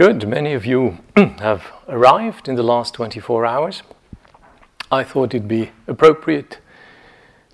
[0.00, 0.26] Good.
[0.26, 3.82] Many of you have arrived in the last 24 hours.
[4.90, 6.56] I thought it'd be appropriate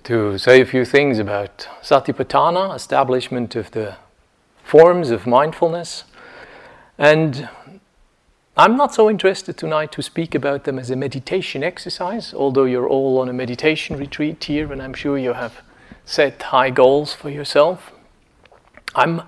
[0.05, 3.97] to say a few things about Satipatthana, establishment of the
[4.63, 6.05] forms of mindfulness.
[6.97, 7.49] And
[8.55, 12.87] I'm not so interested tonight to speak about them as a meditation exercise, although you're
[12.87, 15.61] all on a meditation retreat here, and I'm sure you have
[16.05, 17.91] set high goals for yourself.
[18.95, 19.23] I'm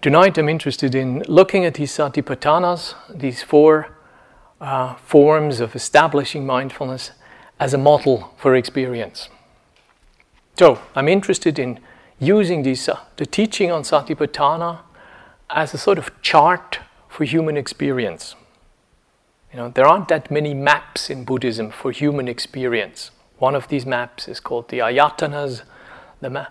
[0.00, 3.96] Tonight I'm interested in looking at these satipatthanas, these four
[4.60, 7.10] uh, forms of establishing mindfulness,
[7.58, 9.28] as a model for experience.
[10.56, 11.80] So I'm interested in
[12.20, 14.82] using these, uh, the teaching on satipatthana
[15.50, 18.36] as a sort of chart for human experience.
[19.52, 23.10] You know, there aren't that many maps in Buddhism for human experience.
[23.38, 25.62] One of these maps is called the ayatanas,
[26.20, 26.46] the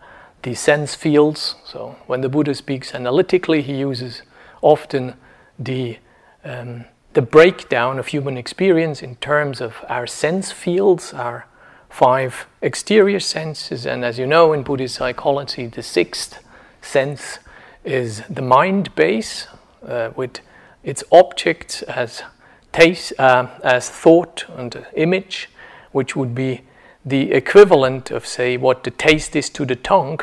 [0.48, 1.56] the sense fields.
[1.66, 4.22] So when the Buddha speaks analytically, he uses
[4.62, 5.16] often
[5.60, 5.98] the
[6.46, 11.48] um, the breakdown of human experience in terms of our sense fields, our
[11.90, 16.40] five exterior senses, and as you know in Buddhist psychology, the sixth
[16.82, 17.40] sense
[17.84, 19.48] is the mind base,
[19.86, 20.40] uh, with
[20.84, 22.24] its objects as
[22.72, 25.50] taste, uh, as thought and image,
[25.92, 26.62] which would be
[27.04, 30.20] the equivalent of, say, what the taste is to the tongue.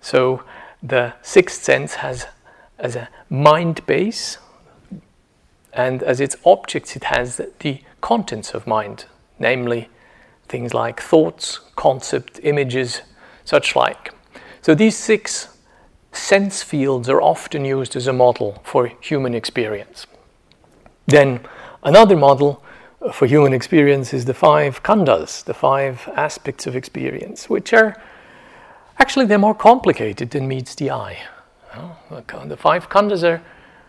[0.00, 0.42] So
[0.82, 2.26] the sixth sense has
[2.78, 4.38] as a mind base,
[5.72, 9.04] and as its objects, it has the contents of mind,
[9.38, 9.88] namely
[10.48, 13.02] things like thoughts, concept, images,
[13.44, 14.12] such like.
[14.62, 15.56] So these six
[16.12, 20.06] sense fields are often used as a model for human experience.
[21.06, 21.40] Then
[21.82, 22.62] another model
[23.12, 27.96] for human experience is the five khandhas, the five aspects of experience, which are
[29.00, 31.18] actually they're more complicated than meets the eye.
[32.48, 33.42] the five khandhas are,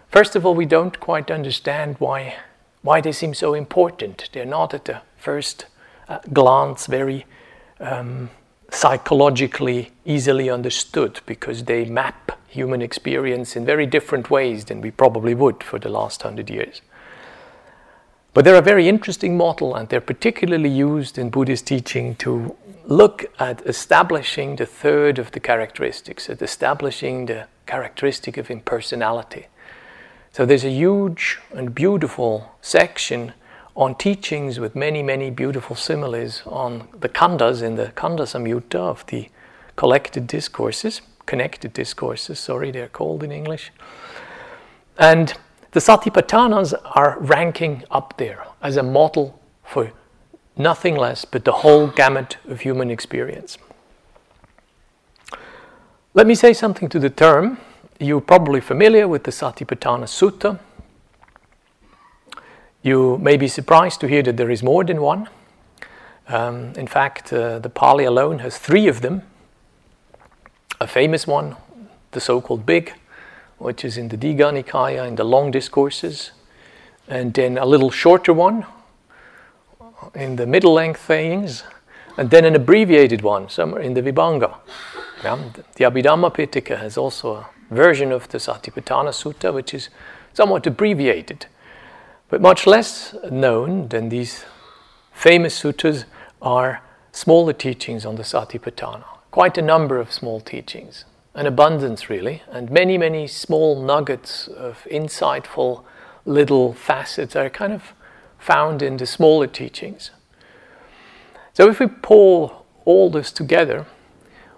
[0.10, 2.36] first of all, we don't quite understand why,
[2.82, 4.30] why they seem so important.
[4.32, 5.66] They're not at the first
[6.08, 7.26] uh, glance very
[7.80, 8.30] um,
[8.72, 15.36] psychologically easily understood because they map human experience in very different ways than we probably
[15.36, 16.82] would for the last hundred years.
[18.34, 22.56] But they're a very interesting model, and they're particularly used in Buddhist teaching to
[22.86, 29.48] look at establishing the third of the characteristics, at establishing the characteristic of impersonality.
[30.32, 33.34] So there's a huge and beautiful section
[33.76, 39.06] on teachings with many, many beautiful similes on the khandhas in the Khandha Samyutta of
[39.08, 39.30] the
[39.76, 43.72] collected discourses, connected discourses, sorry, they're called in English.
[44.98, 45.34] And
[45.72, 49.92] the Satipatthanas are ranking up there as a model for
[50.58, 53.58] nothing less but the whole gamut of human experience.
[56.14, 57.58] Let me say something to the term.
[58.00, 60.60] You're probably familiar with the Satipatthana Sutta.
[62.84, 65.30] You may be surprised to hear that there is more than one.
[66.28, 69.22] Um, in fact, uh, the Pali alone has three of them.
[70.80, 71.56] A famous one,
[72.12, 72.94] the so called Big,
[73.58, 76.32] which is in the Digha Nikaya, in the long discourses,
[77.08, 78.66] and then a little shorter one
[80.16, 81.64] in the middle length things,
[82.18, 84.58] and then an abbreviated one somewhere in the Vibhanga.
[85.24, 85.40] Yeah?
[85.76, 89.90] The Abhidhamma Pitaka has also a version of the Satipatthana Sutta, which is
[90.34, 91.46] somewhat abbreviated,
[92.30, 94.46] but much less known than these
[95.14, 96.06] famous suttas
[96.42, 99.04] are smaller teachings on the Satipatthana.
[99.32, 104.86] Quite a number of small teachings an abundance really, and many, many small nuggets of
[104.92, 105.84] insightful
[106.26, 107.94] little facets are kind of
[108.42, 110.10] found in the smaller teachings.
[111.54, 113.86] So if we pull all this together,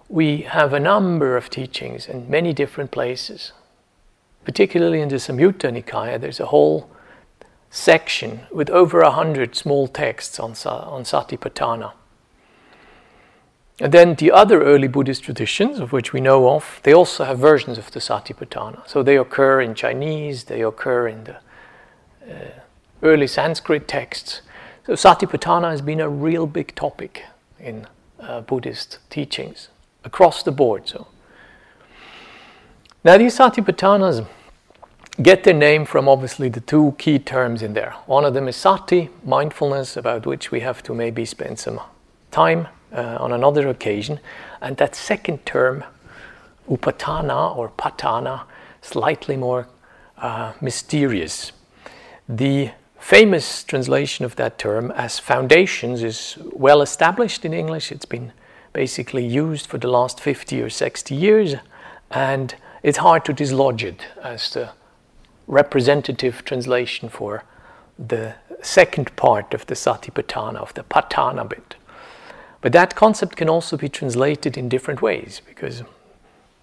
[0.08, 3.52] we have a number of teachings in many different places.
[4.46, 6.90] Particularly in the Samyutta Nikaya, there's a whole
[7.70, 11.94] section with over a hundred small texts on, on Satipatthana.
[13.80, 17.40] And then the other early Buddhist traditions, of which we know of, they also have
[17.40, 18.88] versions of the Satipatthana.
[18.88, 21.36] So they occur in Chinese, they occur in the
[22.32, 22.63] uh,
[23.04, 24.42] early Sanskrit texts.
[24.86, 27.26] So Satipatthana has been a real big topic
[27.60, 27.88] in
[28.20, 29.70] uh, Buddhist teachings
[30.04, 30.88] across the board.
[30.88, 31.08] So
[33.04, 34.26] now these Satipatthanas
[35.22, 37.94] get their name from obviously the two key terms in there.
[38.06, 41.80] One of them is sati, mindfulness, about which we have to maybe spend some
[42.32, 44.20] time uh, on another occasion.
[44.62, 45.84] And that second term,
[46.70, 48.44] upatthana or patthana,
[48.82, 49.68] slightly more
[50.18, 51.52] uh, mysterious.
[52.28, 52.72] The
[53.04, 57.92] famous translation of that term as foundations is well established in English.
[57.92, 58.32] It's been
[58.72, 61.56] basically used for the last 50 or 60 years,
[62.12, 64.70] and it's hard to dislodge it as the
[65.48, 67.44] representative translation for
[68.00, 71.76] the second part of the Satipatthana, of the Patthana bit.
[72.62, 75.84] But that concept can also be translated in different ways because,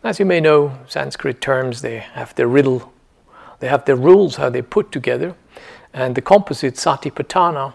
[0.03, 2.91] as you may know, Sanskrit terms they have their riddle,
[3.59, 5.37] they have their rules how they put together,
[5.93, 7.75] and the composite Satipatthana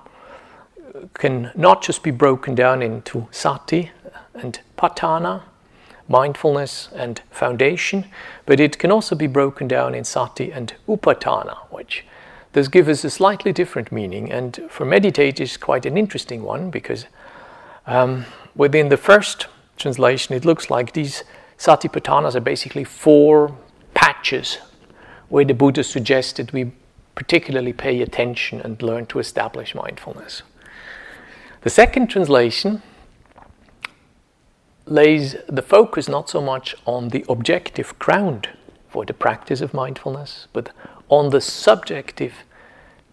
[1.13, 3.91] can not just be broken down into Sati
[4.33, 5.44] and patthana,
[6.07, 8.06] mindfulness and foundation,
[8.45, 12.06] but it can also be broken down in Sati and upatthana, which
[12.53, 17.06] does give us a slightly different meaning, and for meditators, quite an interesting one because
[17.85, 18.25] um,
[18.56, 19.47] within the first
[19.77, 21.23] translation, it looks like these
[21.57, 23.56] satipatthanas are basically four
[23.94, 24.59] patches
[25.29, 26.71] where the Buddha suggested we
[27.15, 30.44] particularly pay attention and learn to establish mindfulness.
[31.62, 32.83] The second translation
[34.85, 38.50] lays the focus not so much on the objective ground
[38.89, 40.69] for the practice of mindfulness, but
[41.09, 42.33] on the subjective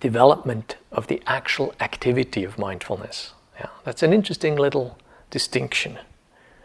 [0.00, 3.32] development of the actual activity of mindfulness.
[3.58, 4.98] Yeah, that's an interesting little
[5.30, 5.98] distinction.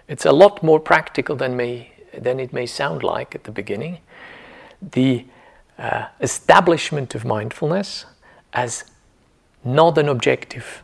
[0.08, 4.00] It's a lot more practical than, may, than it may sound like at the beginning.
[4.82, 5.26] The
[5.78, 8.06] uh, establishment of mindfulness
[8.54, 8.86] as
[9.64, 10.82] not an objective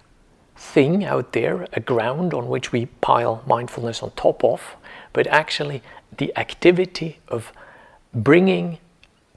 [0.55, 4.75] thing out there, a ground on which we pile mindfulness on top of,
[5.11, 5.81] but actually
[6.17, 7.51] the activity of
[8.13, 8.77] bringing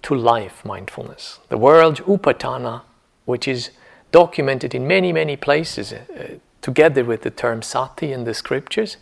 [0.02, 1.40] to life mindfulness.
[1.48, 2.82] The word upatthana,
[3.24, 3.70] which is
[4.12, 8.96] documented in many, many places, uh, together with the term sati in the scriptures,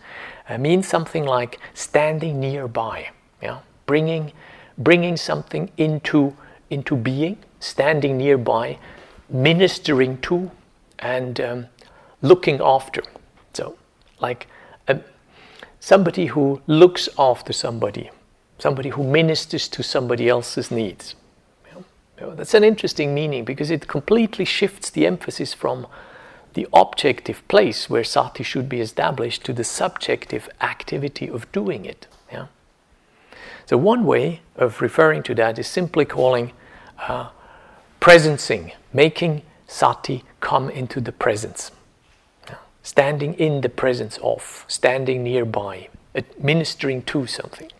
[0.49, 3.11] uh, means something like standing nearby,
[3.43, 3.61] yeah?
[3.87, 4.33] bringing,
[4.79, 6.37] bringing something into,
[6.71, 8.79] into being, standing nearby,
[9.29, 10.51] ministering to,
[10.99, 11.67] and um,
[12.23, 13.03] looking after.
[13.53, 13.77] So,
[14.21, 14.47] like
[14.89, 15.01] a,
[15.81, 18.11] somebody who looks after somebody,
[18.59, 21.15] somebody who ministers to somebody else's needs.
[21.75, 25.87] You know, that's an interesting meaning because it completely shifts the emphasis from
[26.55, 32.07] the objective place where sati should be established to the subjective activity of doing it.
[32.33, 32.47] Yeah?
[33.67, 36.53] So, one way of referring to that is simply calling
[36.99, 37.31] uh,
[38.01, 41.71] presencing, making sati come into the presence.
[42.83, 47.71] Standing in the presence of, standing nearby, administering to something.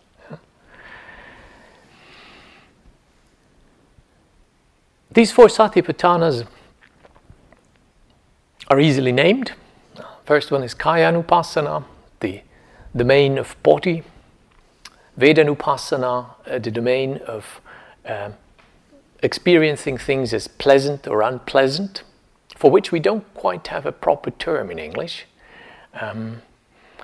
[5.11, 6.45] These four satipatthanas
[8.67, 9.53] are easily named.
[10.25, 11.85] First one is Kayanupassana,
[12.19, 12.41] the
[12.93, 14.03] domain of body.
[15.17, 17.61] Vedanupassana, uh, the domain of
[18.05, 18.31] uh,
[19.23, 22.03] experiencing things as pleasant or unpleasant,
[22.55, 25.25] for which we don't quite have a proper term in English.
[25.93, 26.41] Um,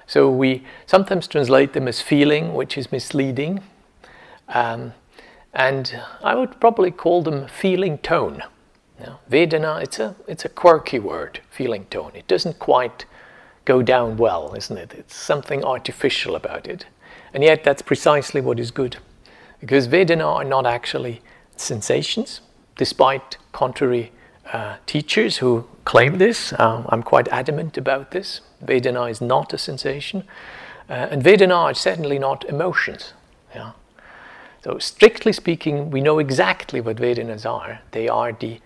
[0.05, 3.63] so we sometimes translate them as feeling, which is misleading.
[4.49, 4.93] Um,
[5.53, 8.43] and I would probably call them feeling tone.
[8.99, 12.11] Now, Vedana, it's a, it's a quirky word, feeling tone.
[12.13, 13.05] It doesn't quite
[13.65, 14.93] go down well, isn't it?
[14.93, 16.85] It's something artificial about it.
[17.33, 18.97] And yet, that's precisely what is good.
[19.59, 21.21] Because Vedana are not actually
[21.55, 22.41] sensations,
[22.77, 24.11] despite contrary
[24.51, 26.53] uh, teachers who claim this.
[26.59, 28.41] Um, I'm quite adamant about this.
[28.63, 30.23] Vedana is not a sensation.
[30.89, 33.13] Uh, and Vedana are certainly not emotions.
[33.55, 33.71] Yeah?
[34.63, 37.81] So, strictly speaking, we know exactly what Vedanas are.
[37.91, 38.59] They are the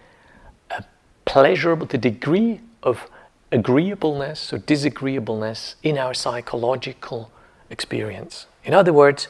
[1.25, 3.09] pleasurable, the degree of
[3.51, 7.31] agreeableness or disagreeableness in our psychological
[7.69, 8.47] experience.
[8.65, 9.27] In other words,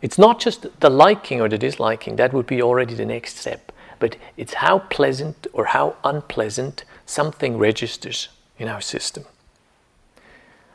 [0.00, 3.70] it's not just the liking or the disliking, that would be already the next step,
[3.98, 8.28] but it's how pleasant or how unpleasant something registers
[8.58, 9.24] in our system.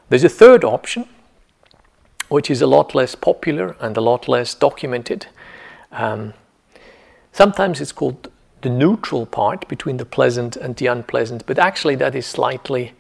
[0.10, 1.10] There's a third option,
[2.29, 5.27] which is a lot less popular and a lot less documented.
[5.91, 6.34] Um,
[7.32, 8.29] sometimes it's called
[8.62, 12.93] the neutral part between the pleasant and the unpleasant, but actually that is slightly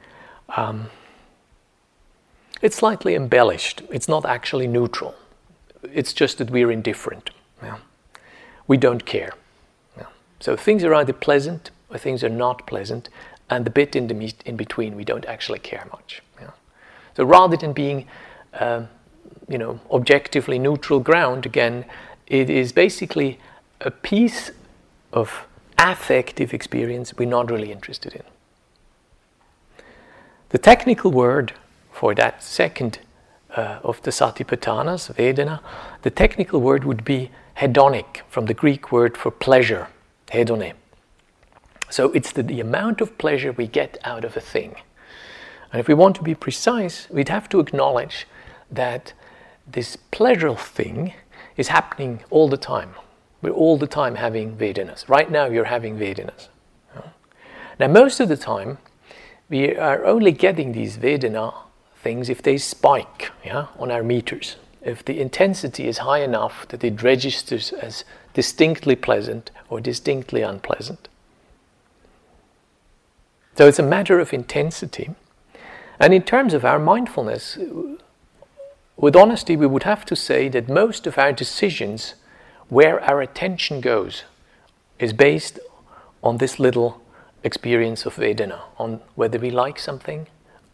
[0.55, 0.89] um,
[2.63, 3.81] it's slightly embellished.
[3.91, 5.13] It's not actually neutral.
[5.83, 7.29] It's just that we're indifferent.
[7.61, 7.77] Yeah.
[8.67, 9.33] We don't care.
[9.97, 10.05] Yeah.
[10.39, 13.09] So things are either pleasant or things are not pleasant,
[13.49, 16.21] and the bit in the in between we don't actually care much.
[16.39, 16.51] Yeah.
[17.17, 18.07] So rather than being
[18.53, 18.83] uh,
[19.49, 21.83] you know objectively neutral ground again,
[22.27, 23.39] it is basically
[23.81, 24.51] a piece
[25.11, 25.45] of
[25.77, 28.23] affective experience we're not really interested in.
[30.49, 31.51] The technical word
[32.03, 32.99] for that second
[33.55, 35.61] uh, of the Satipatthanas, Vedana,
[36.01, 39.87] the technical word would be hedonic, from the Greek word for pleasure,
[40.27, 40.73] hedone.
[41.89, 44.75] So it's the, the amount of pleasure we get out of a thing.
[45.71, 48.27] And if we want to be precise, we'd have to acknowledge
[48.69, 49.13] that
[49.65, 51.13] this pleasurable thing
[51.55, 52.95] is happening all the time.
[53.41, 55.07] We're all the time having Vedanas.
[55.07, 56.49] Right now, you're having Vedanas.
[57.79, 58.77] Now, most of the time,
[59.47, 61.53] we are only getting these Vedana
[62.03, 64.57] things if they spike yeah, on our meters.
[64.81, 71.07] If the intensity is high enough that it registers as distinctly pleasant or distinctly unpleasant.
[73.55, 75.11] So it's a matter of intensity.
[75.99, 77.57] And in terms of our mindfulness,
[78.97, 82.15] with honesty, we would have to say that most of our decisions,
[82.67, 84.23] where our attention goes,
[84.99, 85.59] is based
[86.23, 87.01] on this little
[87.43, 90.27] experience of Vedana, on whether we like something,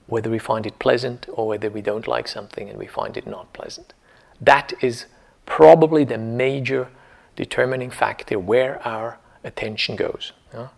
[0.10, 3.28] whether we find it pleasant, or whether we don't like something and we find it
[3.28, 3.94] not pleasant.
[4.42, 5.06] That is
[5.46, 6.90] probably the major
[7.36, 10.34] determining factor where our attention goes.
[10.54, 10.70] Yeah?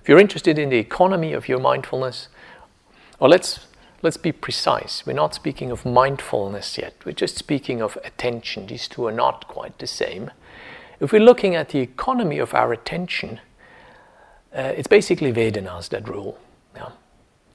[0.00, 2.28] If you're interested in the economy of your mindfulness,
[3.18, 3.66] or let's
[4.02, 5.04] let's be precise.
[5.06, 6.94] We're not speaking of mindfulness yet.
[7.04, 8.66] We're just speaking of attention.
[8.66, 10.30] These two are not quite the same.
[11.00, 13.40] If we're looking at the economy of our attention,
[14.54, 16.38] uh, it's basically Vedanas that rule.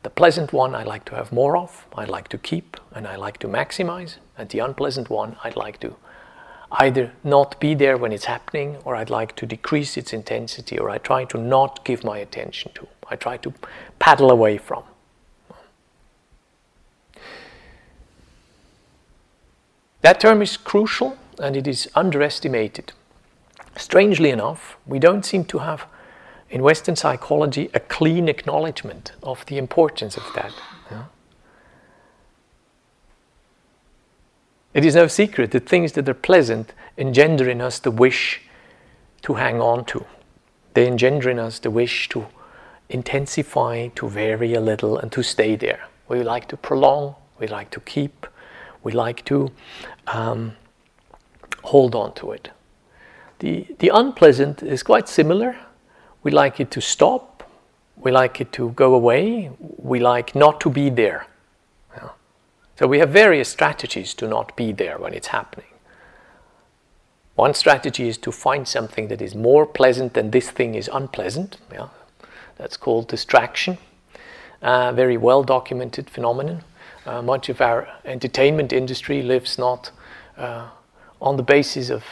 [0.03, 3.15] The pleasant one I like to have more of, I like to keep, and I
[3.15, 4.15] like to maximize.
[4.37, 5.95] And the unpleasant one I'd like to
[6.71, 10.89] either not be there when it's happening, or I'd like to decrease its intensity, or
[10.89, 12.87] I try to not give my attention to.
[13.09, 13.53] I try to
[13.99, 14.83] paddle away from.
[20.01, 22.93] That term is crucial and it is underestimated.
[23.77, 25.85] Strangely enough, we don't seem to have
[26.51, 30.53] in Western psychology a clean acknowledgement of the importance of that.
[30.91, 31.05] Yeah?
[34.73, 38.41] It is no secret that things that are pleasant engender in us the wish
[39.21, 40.05] to hang on to.
[40.73, 42.27] They engender in us the wish to
[42.89, 45.87] intensify, to vary a little, and to stay there.
[46.09, 48.27] We like to prolong, we like to keep,
[48.83, 49.51] we like to
[50.07, 50.57] um,
[51.63, 52.49] hold on to it.
[53.39, 55.55] The, the unpleasant is quite similar.
[56.23, 57.49] We like it to stop,
[57.95, 61.27] we like it to go away, we like not to be there.
[61.95, 62.09] Yeah.
[62.79, 65.67] So we have various strategies to not be there when it's happening.
[67.35, 71.57] One strategy is to find something that is more pleasant than this thing is unpleasant.
[71.71, 71.87] Yeah.
[72.57, 73.77] That's called distraction.
[74.61, 76.63] Uh, very well documented phenomenon.
[77.05, 79.89] Uh, much of our entertainment industry lives not
[80.37, 80.67] uh,
[81.19, 82.03] on the basis of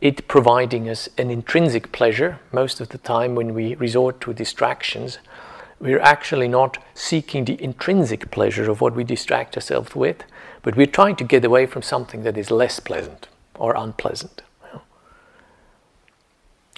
[0.00, 2.38] it providing us an intrinsic pleasure.
[2.52, 5.18] Most of the time, when we resort to distractions,
[5.80, 10.24] we're actually not seeking the intrinsic pleasure of what we distract ourselves with,
[10.62, 14.42] but we're trying to get away from something that is less pleasant or unpleasant.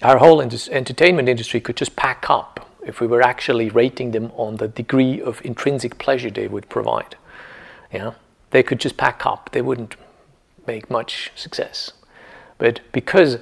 [0.02, 4.56] Our whole entertainment industry could just pack up if we were actually rating them on
[4.56, 7.16] the degree of intrinsic pleasure they would provide.
[7.92, 8.14] Yeah,
[8.50, 9.50] they could just pack up.
[9.52, 9.96] They wouldn't
[10.66, 11.92] make much success.
[12.60, 13.38] But because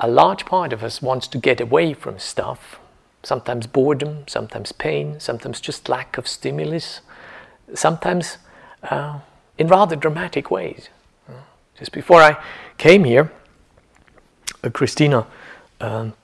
[0.00, 2.80] a large part of us wants to get away from stuff,
[3.22, 7.02] sometimes boredom, sometimes pain, sometimes just lack of stimulus,
[7.74, 8.38] sometimes
[8.82, 9.20] uh,
[9.58, 10.88] in rather dramatic ways.
[11.78, 12.42] Just before I
[12.78, 13.30] came here,
[14.64, 15.26] uh, Christina
[15.78, 16.14] um,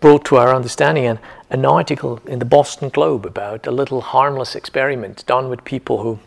[0.00, 1.20] brought to our understanding an,
[1.50, 6.18] an article in the Boston Globe about a little harmless experiment done with people who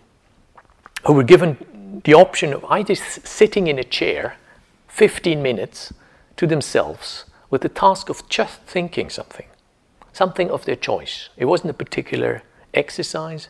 [1.05, 4.35] who were given the option of either sitting in a chair
[4.99, 5.93] 15 minutes
[6.35, 9.45] to themselves with the task of just thinking something,
[10.11, 11.29] something of their choice.
[11.37, 13.47] It wasn't a particular exercise.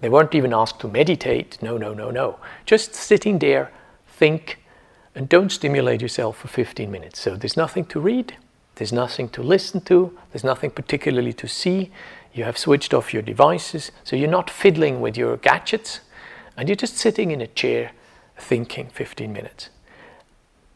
[0.00, 1.62] They weren't even asked to meditate.
[1.62, 2.40] No, no, no, no.
[2.66, 3.70] Just sitting there,
[4.08, 4.58] think,
[5.14, 7.20] and don't stimulate yourself for 15 minutes.
[7.20, 8.36] So there's nothing to read,
[8.74, 11.92] there's nothing to listen to, there's nothing particularly to see.
[12.34, 16.00] You have switched off your devices, so you're not fiddling with your gadgets
[16.56, 17.92] and you're just sitting in a chair
[18.36, 19.68] thinking 15 minutes.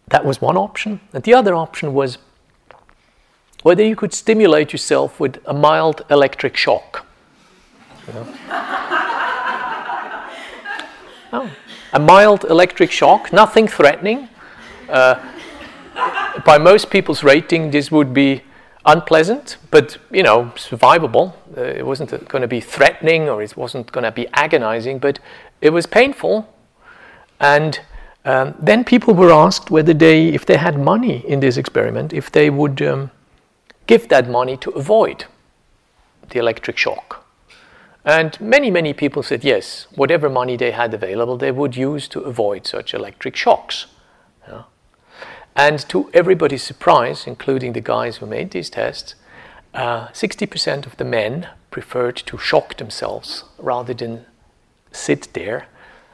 [0.09, 1.01] That was one option.
[1.13, 2.19] And the other option was
[3.63, 7.05] whether you could stimulate yourself with a mild electric shock.
[11.33, 11.51] oh,
[11.93, 14.29] a mild electric shock, nothing threatening.
[14.89, 15.21] Uh,
[16.45, 18.43] by most people's rating, this would be
[18.85, 21.33] unpleasant, but you know, survivable.
[21.57, 25.19] Uh, it wasn't going to be threatening or it wasn't going to be agonizing, but
[25.61, 26.49] it was painful.
[27.41, 27.81] And
[28.27, 32.31] um, then people were asked whether they, if they had money in this experiment, if
[32.33, 33.13] they would um,
[33.87, 35.27] give that money to avoid
[36.31, 37.25] the electric shock.
[38.05, 42.21] And many, many people said yes, whatever money they had available, they would use to
[42.21, 43.87] avoid such electric shocks.
[44.49, 44.65] Yeah.
[45.55, 49.15] And to everybody's surprise, including the guys who made these tests,
[49.73, 54.27] uh, 60% of the men preferred to shock themselves rather than
[54.91, 55.69] sit there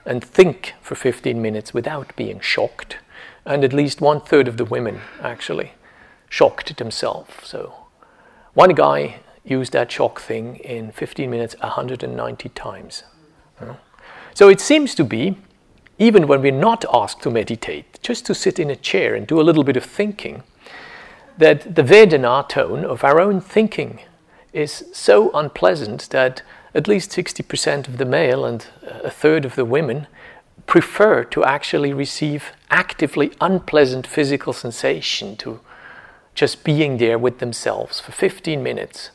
[0.04, 2.98] and think for 15 minutes without being shocked.
[3.44, 5.72] and at least one third of the women actually
[6.28, 7.32] shocked themselves.
[7.42, 7.74] So
[8.54, 13.02] one guy used that shock thing in 15 minutes 190 times.
[14.34, 15.36] So it seems to be,
[15.98, 19.40] even when we're not asked to meditate, just to sit in a chair and do
[19.40, 20.42] a little bit of thinking,
[21.38, 24.00] that the Vedana tone of our own thinking
[24.52, 26.42] is so unpleasant that
[26.74, 30.06] at least 60% of the male and a third of the women
[30.66, 35.60] prefer to actually receive actively unpleasant physical sensation to
[36.34, 39.10] just being there with themselves for 15 minutes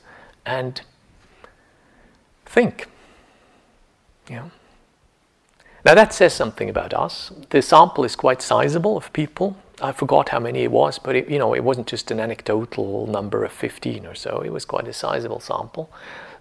[0.45, 0.81] and
[2.45, 2.87] think.
[4.29, 4.49] Yeah.
[5.85, 7.31] Now that says something about us.
[7.49, 9.57] The sample is quite sizable of people.
[9.81, 13.07] I forgot how many it was, but it, you know, it wasn't just an anecdotal
[13.07, 14.41] number of 15 or so.
[14.41, 15.89] It was quite a sizable sample.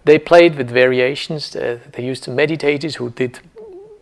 [0.07, 1.53] They played with variations.
[1.53, 3.41] Uh, they used meditators who did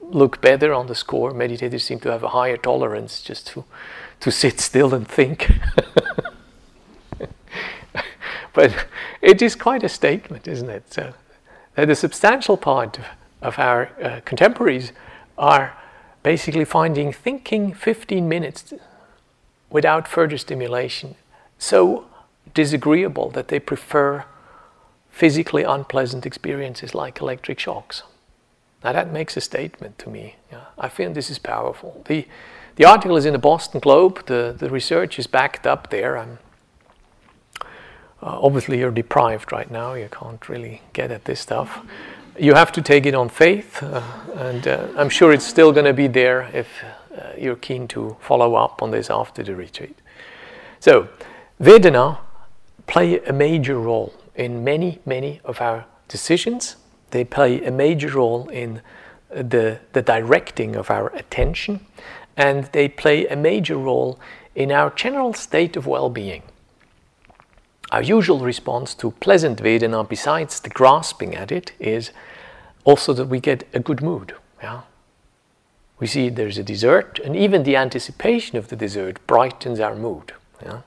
[0.04, 1.32] look better on the score.
[1.32, 3.66] Meditators seem to have a higher tolerance just to,
[4.20, 5.52] to sit still and think.
[8.54, 8.86] but
[9.20, 10.94] it is quite a statement, isn't it?
[10.94, 11.16] So
[11.74, 13.06] that a substantial part of,
[13.42, 14.92] of our uh, contemporaries
[15.40, 15.76] are
[16.22, 18.76] basically finding thinking 15 minutes
[19.72, 21.16] without further stimulation
[21.58, 22.06] so
[22.54, 24.24] disagreeable that they prefer
[25.16, 28.04] physically unpleasant experiences like electric shocks.
[28.84, 30.36] Now that makes a statement to me.
[30.52, 32.04] Yeah, I feel this is powerful.
[32.06, 32.28] The,
[32.76, 34.26] the article is in the Boston Globe.
[34.26, 36.18] The, the research is backed up there.
[36.18, 36.40] I'm,
[38.22, 39.94] uh, obviously, you're deprived right now.
[39.94, 41.80] You can't really get at this stuff.
[42.38, 44.04] You have to take it on faith, uh,
[44.36, 46.68] and uh, I'm sure it's still going to be there if
[47.18, 49.98] uh, you're keen to follow up on this after the retreat.
[50.82, 51.08] So,
[51.62, 52.18] Vedana
[52.86, 56.76] play a major role in many, many of our decisions
[57.12, 58.82] they play a major role in
[59.34, 61.86] uh, the, the directing of our attention,
[62.36, 64.20] and they play a major role
[64.54, 66.44] in our general state of well being.
[67.92, 72.12] Our usual response to pleasant Vedana, besides the grasping at it, is
[72.84, 74.34] also that we get a good mood.
[74.62, 74.82] Yeah?
[76.00, 80.34] We see there's a dessert, and even the anticipation of the dessert brightens our mood.
[80.62, 80.82] Yeah?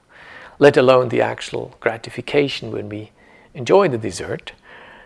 [0.59, 3.13] Let alone the actual gratification when we
[3.55, 4.53] enjoy the dessert.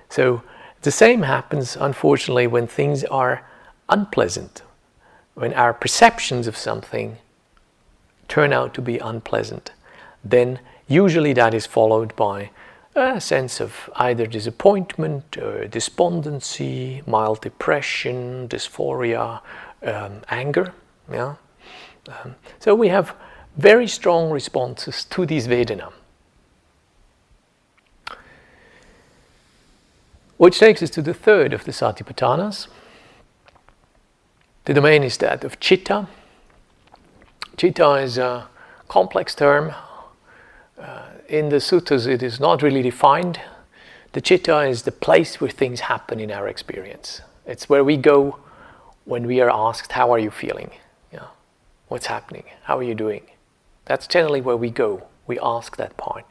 [0.08, 0.42] So
[0.82, 3.46] the same happens, unfortunately, when things are
[3.88, 4.62] unpleasant,
[5.34, 7.18] when our perceptions of something
[8.28, 9.72] turn out to be unpleasant.
[10.24, 12.50] Then usually that is followed by
[12.94, 15.30] a sense of either disappointment,
[15.70, 19.40] despondency, mild depression, dysphoria,
[19.82, 20.74] um, anger.
[21.10, 21.36] Yeah?
[22.08, 23.14] Um, so we have
[23.56, 25.92] very strong responses to these Vedana.
[30.42, 32.66] Which takes us to the third of the Satipatthanas.
[34.64, 36.08] The domain is that of Chitta.
[37.56, 38.48] Chitta is a
[38.88, 39.72] complex term.
[40.76, 43.40] Uh, in the suttas, it is not really defined.
[44.14, 47.20] The Chitta is the place where things happen in our experience.
[47.46, 48.40] It's where we go
[49.04, 50.72] when we are asked, How are you feeling?
[51.12, 51.28] Yeah.
[51.86, 52.46] What's happening?
[52.64, 53.22] How are you doing?
[53.84, 55.06] That's generally where we go.
[55.28, 56.24] We ask that part.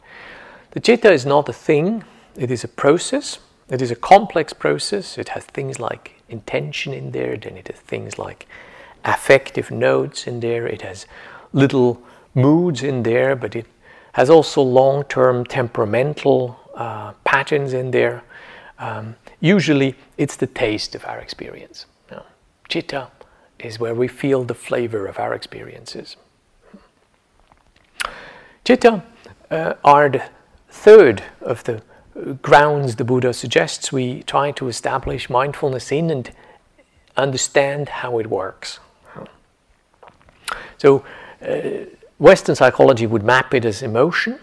[0.72, 2.04] The Chitta is not a thing,
[2.36, 3.40] it is a process.
[3.72, 5.18] It is a complex process.
[5.18, 8.46] It has things like intention in there, then it has things like
[9.06, 11.08] affective notes in there, it has
[11.54, 12.02] little
[12.36, 13.66] moods in there, but it
[14.14, 18.24] has also long term temperamental uh, patterns in there.
[18.78, 21.86] Um, usually, it's the taste of our experience.
[22.68, 23.10] Chitta
[23.60, 26.18] is where we feel the flavor of our experiences.
[28.66, 29.04] Chitta
[29.50, 30.24] uh, are the
[30.70, 31.82] third of the
[32.42, 36.32] grounds the Buddha suggests we try to establish mindfulness in and
[37.18, 38.80] understand how it works.
[40.78, 41.04] So,
[41.48, 41.86] uh,
[42.18, 44.40] Western psychology would map it as emotion.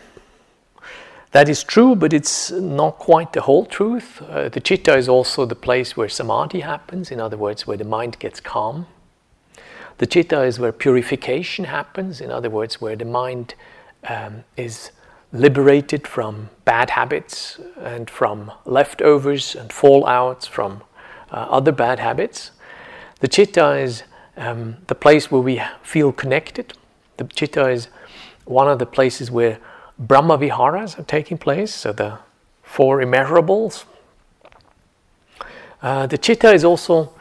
[1.33, 4.23] That is true, but it's not quite the whole truth.
[4.23, 7.85] Uh, the chitta is also the place where samadhi happens, in other words, where the
[7.85, 8.87] mind gets calm.
[9.99, 13.55] The chitta is where purification happens, in other words, where the mind
[14.09, 14.91] um, is
[15.33, 20.83] liberated from bad habits and from leftovers and fallouts from
[21.31, 22.51] uh, other bad habits.
[23.21, 24.05] The chitta is
[24.37, 26.73] um, the place where we feel connected.
[27.17, 27.89] The chitta is
[28.45, 29.59] one of the places where
[29.99, 32.19] Brahma Viharas are taking place, so the
[32.63, 33.85] four immeasurables.
[35.83, 37.13] Uh, the chitta is also,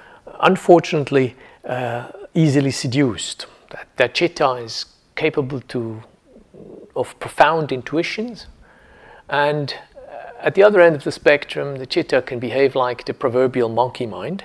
[0.42, 3.48] unfortunately, uh, easily seduced.
[3.72, 6.04] That, that chitta is capable to
[6.98, 8.48] of profound intuitions.
[9.30, 9.74] And
[10.40, 14.06] at the other end of the spectrum, the chitta can behave like the proverbial monkey
[14.06, 14.44] mind.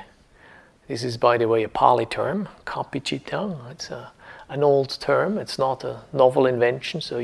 [0.88, 3.57] This is, by the way, a Pali term, kapi chitta.
[3.71, 4.12] It's a,
[4.49, 5.38] an old term.
[5.38, 7.01] It's not a novel invention.
[7.01, 7.19] So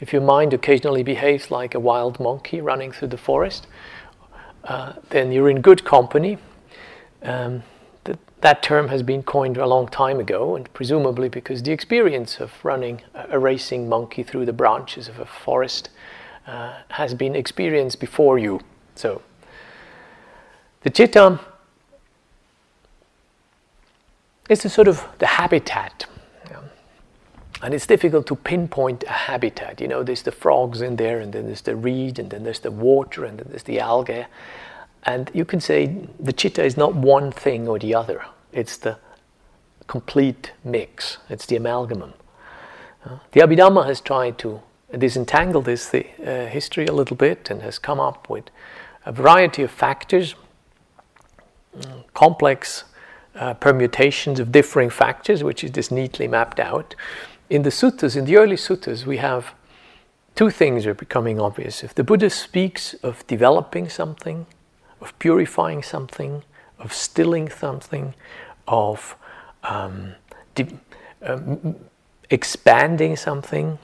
[0.00, 3.66] if your mind occasionally behaves like a wild monkey running through the forest,
[4.64, 6.38] uh, then you're in good company.
[7.22, 7.62] Um,
[8.04, 12.52] that, term has been coined a long time ago, and presumably because the experience of
[12.64, 15.90] running a racing monkey through the branches of a forest
[16.46, 18.60] uh, has been experienced before you.
[18.96, 19.22] So,
[20.82, 21.38] the chitta
[24.48, 26.06] is sort of the habitat.
[27.62, 29.80] And it's difficult to pinpoint a habitat.
[29.80, 32.58] You know, there's the frogs in there, and then there's the reed, and then there's
[32.58, 34.26] the water, and then there's the algae.
[35.04, 38.98] And you can say the chitta is not one thing or the other, it's the
[39.88, 42.12] complete mix, it's the amalgamum.
[43.04, 44.60] Uh, the Abhidhamma has tried to
[44.96, 48.44] disentangle this the, uh, history a little bit and has come up with
[49.04, 50.36] a variety of factors,
[51.76, 52.84] mm, complex
[53.34, 56.94] uh, permutations of differing factors, which is just neatly mapped out.
[57.50, 59.54] In the suttas, in the early suttas, we have
[60.34, 61.82] two things are becoming obvious.
[61.82, 64.46] If the Buddha speaks of developing something,
[65.02, 66.42] of purifying something,
[66.78, 68.14] of stilling something,
[68.68, 69.16] of
[69.64, 70.14] um,
[70.54, 70.78] de-
[71.22, 71.76] um,
[72.30, 73.78] expanding something,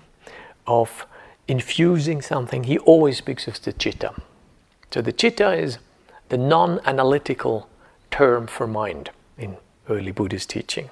[0.67, 1.07] of
[1.49, 4.15] infusing something, he always speaks of the chitta.
[4.91, 5.79] So the chitta is
[6.29, 7.69] the non analytical
[8.11, 9.57] term for mind in
[9.89, 10.91] early Buddhist teaching.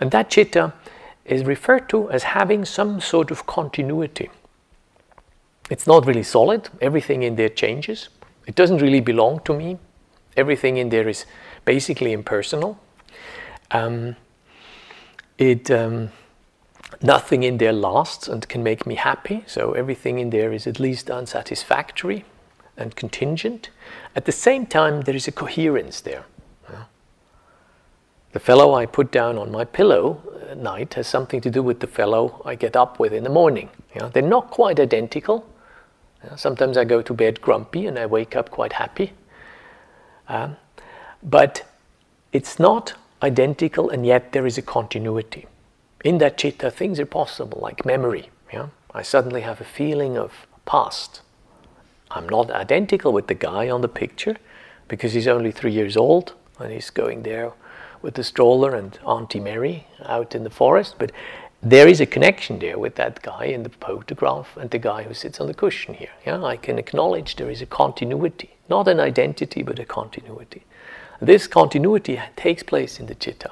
[0.00, 0.72] And that chitta
[1.24, 4.30] is referred to as having some sort of continuity.
[5.70, 8.08] It's not really solid, everything in there changes.
[8.48, 9.78] It doesn't really belong to me.
[10.36, 11.26] Everything in there is
[11.64, 12.80] basically impersonal.
[13.70, 14.16] Um,
[15.36, 16.10] it um,
[17.02, 20.80] nothing in there lasts and can make me happy, so everything in there is at
[20.80, 22.24] least unsatisfactory
[22.76, 23.68] and contingent.
[24.16, 26.24] At the same time, there is a coherence there.
[28.32, 31.80] The fellow I put down on my pillow at night has something to do with
[31.80, 33.70] the fellow I get up with in the morning.
[34.12, 35.46] They're not quite identical.
[36.36, 39.12] Sometimes I go to bed grumpy and I wake up quite happy.
[40.28, 40.56] Um,
[41.22, 41.64] but
[42.32, 45.46] it's not identical, and yet there is a continuity.
[46.04, 48.30] In that chitta, things are possible, like memory.
[48.52, 48.68] Yeah?
[48.92, 51.22] I suddenly have a feeling of past.
[52.10, 54.36] I'm not identical with the guy on the picture
[54.86, 57.52] because he's only three years old and he's going there
[58.00, 61.12] with the stroller and Auntie Mary out in the forest, but
[61.62, 65.14] there is a connection there with that guy in the photograph and the guy who
[65.14, 66.10] sits on the cushion here.
[66.24, 70.64] Yeah, I can acknowledge there is a continuity, not an identity, but a continuity.
[71.20, 73.50] This continuity takes place in the chitta.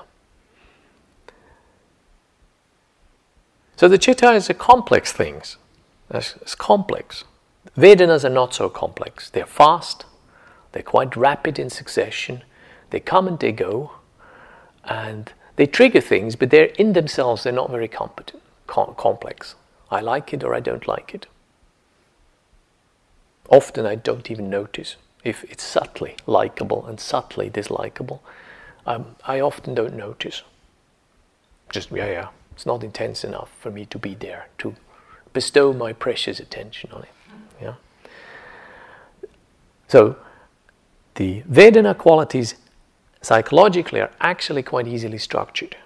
[3.76, 5.42] So the chitta is a complex thing.
[6.08, 7.24] It's complex.
[7.76, 9.28] Vedanas are not so complex.
[9.28, 10.06] They're fast,
[10.72, 12.42] they're quite rapid in succession,
[12.90, 13.90] they come and they go,
[14.84, 19.54] and they trigger things, but they're in themselves, they're not very competent, com- complex.
[19.90, 21.26] I like it or I don't like it.
[23.48, 28.20] Often I don't even notice if it's subtly likable and subtly dislikable.
[28.86, 30.42] Um, I often don't notice.
[31.70, 34.76] Just, yeah, yeah, it's not intense enough for me to be there, to
[35.32, 37.08] bestow my precious attention on it.
[37.60, 37.74] Yeah.
[39.88, 40.16] So,
[41.14, 42.54] the Vedana qualities
[43.26, 45.76] psychologically are actually quite easily structured.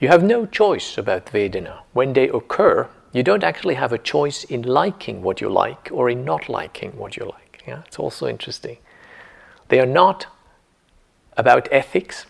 [0.00, 1.82] You have no choice about Vedana.
[1.92, 6.10] When they occur, you don't actually have a choice in liking what you like or
[6.10, 7.62] in not liking what you like.
[7.64, 7.82] Yeah?
[7.86, 8.78] It's also interesting.
[9.68, 10.26] They are not
[11.36, 12.26] about ethics,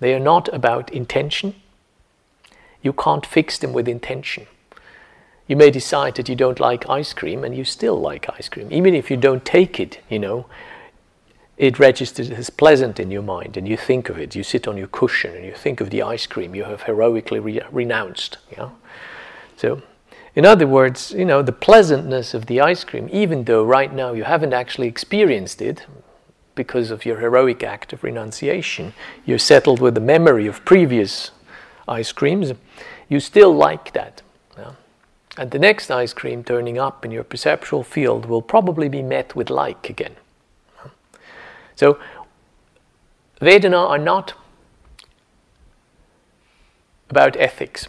[0.00, 1.54] they are not about intention.
[2.82, 4.46] You can't fix them with intention.
[5.46, 8.68] You may decide that you don't like ice cream and you still like ice cream.
[8.72, 10.46] Even if you don't take it, you know,
[11.56, 14.34] it registers as pleasant in your mind and you think of it.
[14.34, 17.38] You sit on your cushion and you think of the ice cream you have heroically
[17.40, 18.38] re- renounced.
[19.56, 19.82] So,
[20.34, 24.12] in other words, you know, the pleasantness of the ice cream, even though right now
[24.12, 25.86] you haven't actually experienced it
[26.56, 31.30] because of your heroic act of renunciation, you're settled with the memory of previous
[31.86, 32.52] ice creams,
[33.08, 34.22] you still like that.
[35.36, 39.34] And the next ice cream turning up in your perceptual field will probably be met
[39.34, 40.14] with like again.
[41.76, 41.98] So,
[43.40, 44.34] Vedana are not
[47.10, 47.88] about ethics,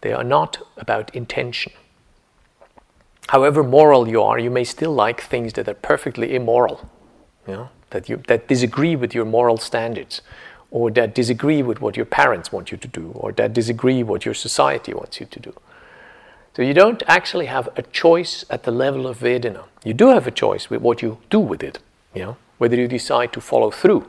[0.00, 1.72] they are not about intention.
[3.28, 6.88] However moral you are, you may still like things that are perfectly immoral,
[7.46, 10.22] you know, that, you, that disagree with your moral standards,
[10.70, 14.08] or that disagree with what your parents want you to do, or that disagree with
[14.08, 15.54] what your society wants you to do.
[16.56, 19.64] So you don't actually have a choice at the level of Vedana.
[19.84, 21.78] You do have a choice with what you do with it,
[22.14, 24.06] you know whether you decide to follow through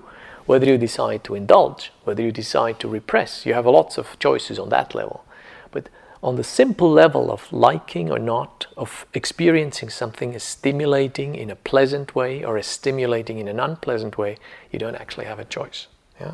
[0.50, 3.46] whether you decide to indulge, whether you decide to repress.
[3.46, 5.24] You have lots of choices on that level.
[5.70, 5.90] But
[6.24, 11.56] on the simple level of liking or not, of experiencing something as stimulating in a
[11.56, 14.38] pleasant way or as stimulating in an unpleasant way,
[14.72, 15.86] you don't actually have a choice.
[16.20, 16.34] Yeah?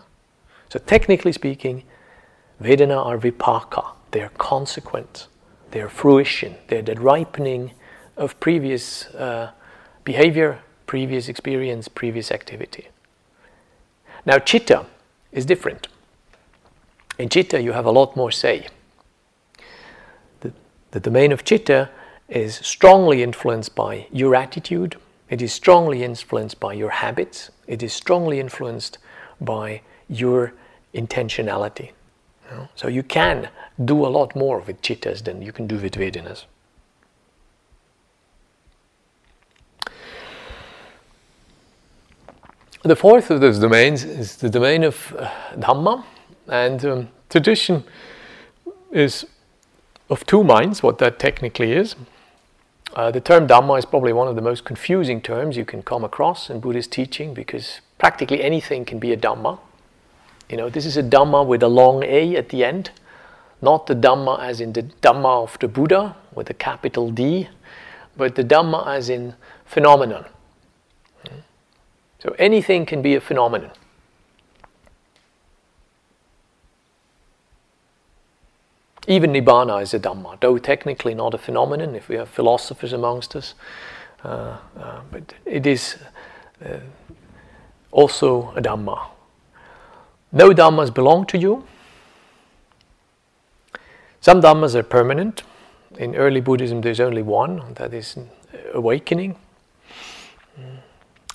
[0.70, 1.84] So, technically speaking,
[2.62, 5.28] Vedana are vipaka, they are consequent,
[5.72, 7.74] they are fruition, they're the ripening
[8.16, 9.52] of previous uh,
[10.06, 10.62] behavior,
[10.96, 12.88] previous experience, previous activity.
[14.26, 14.86] Now, chitta
[15.34, 15.90] is different.
[17.20, 18.68] In chitta, you have a lot more say.
[20.40, 20.54] The,
[20.92, 21.90] the domain of chitta
[22.30, 24.96] is strongly influenced by your attitude,
[25.30, 28.98] it is strongly influenced by your habits, it is strongly influenced
[29.42, 30.54] by your
[30.94, 31.92] intentionality.
[32.76, 33.50] So you can
[33.84, 36.46] do a lot more with chittas than you can do with Vedanas.
[42.86, 46.04] The fourth of those domains is the domain of uh, Dhamma,
[46.48, 47.84] and um, tradition
[48.92, 49.26] is
[50.08, 51.96] of two minds what that technically is.
[52.96, 56.04] Uh, the term Dhamma is probably one of the most confusing terms you can come
[56.04, 59.58] across in Buddhist teaching because practically anything can be a Dhamma.
[60.48, 62.92] You know, this is a Dhamma with a long A at the end,
[63.64, 67.50] not the Dhamma as in the Dhamma of the Buddha with a capital D,
[68.16, 69.34] but the Dhamma as in
[69.66, 70.26] phenomenon.
[72.26, 73.70] So anything can be a phenomenon.
[79.08, 83.36] Even Nibbana is a Dhamma, though technically not a phenomenon if we have philosophers amongst
[83.36, 83.54] us.
[84.24, 85.98] Uh, uh, but it is
[86.66, 86.80] uh,
[87.92, 89.10] also a Dhamma.
[90.32, 91.64] No Dhammas belong to you.
[94.20, 95.44] Some Dhammas are permanent.
[96.00, 98.18] In early Buddhism, there's only one, that is
[98.74, 99.36] awakening.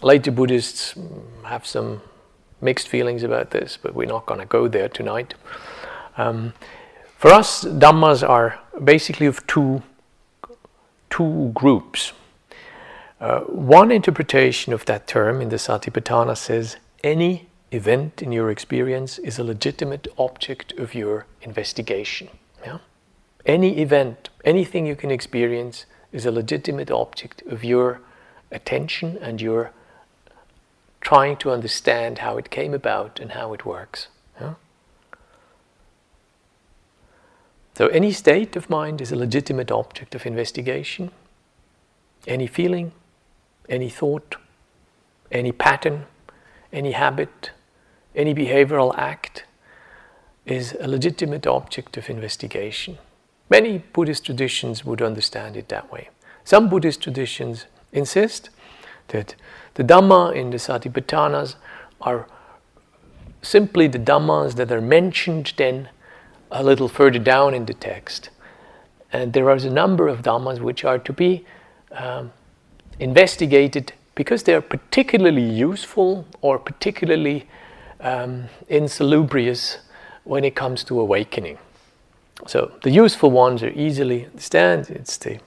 [0.03, 0.95] Later Buddhists
[1.45, 2.01] have some
[2.61, 5.35] mixed feelings about this, but we're not going to go there tonight.
[6.17, 6.55] Um,
[7.17, 9.83] for us, Dhammas are basically of two,
[11.11, 12.13] two groups.
[13.21, 19.19] Uh, one interpretation of that term in the Satipatthana says any event in your experience
[19.19, 22.29] is a legitimate object of your investigation.
[22.65, 22.79] Yeah?
[23.45, 28.01] Any event, anything you can experience, is a legitimate object of your
[28.51, 29.73] attention and your
[31.01, 34.09] trying to understand how it came about and how it works.
[34.41, 34.55] Yeah?
[37.75, 41.11] So, any state of mind is a legitimate object of investigation.
[42.27, 42.93] Any feeling,
[43.69, 44.37] any thought,
[45.33, 46.07] any pattern,
[46.73, 47.53] any habit,
[48.15, 49.45] any behavioral act
[50.45, 52.99] is a legitimate object of investigation.
[53.49, 56.09] Many Buddhist traditions would understand it that way.
[56.45, 58.51] Some Buddhist traditions insist
[59.11, 59.35] that
[59.75, 61.57] the Dhamma in the Satipatthanas
[62.01, 62.27] are
[63.43, 65.89] simply the Dhammas that are mentioned then
[66.51, 68.31] a little further down in the text.
[69.13, 71.45] And there is a number of Dhammas which are to be
[71.93, 72.33] um,
[72.99, 77.49] investigated because they are particularly useful or particularly
[78.01, 79.79] um, insalubrious
[80.25, 81.59] when it comes to awakening.
[82.47, 84.91] So the useful ones are easily understood.
[84.91, 85.41] It's the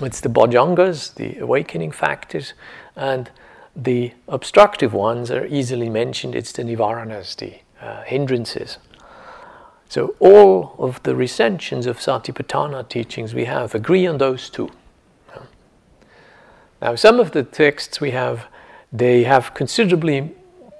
[0.00, 2.54] it's the bojjhangas, the awakening factors,
[2.96, 3.30] and
[3.76, 6.34] the obstructive ones are easily mentioned.
[6.34, 8.78] It's the nivaranas, the uh, hindrances.
[9.88, 14.70] So all of the recensions of Satipatthana teachings we have agree on those two.
[16.80, 18.46] Now, some of the texts we have,
[18.92, 20.34] they have considerably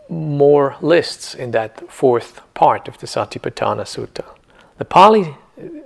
[0.08, 4.24] more lists in that fourth part of the Satipatthana Sutta.
[4.78, 5.36] The Pali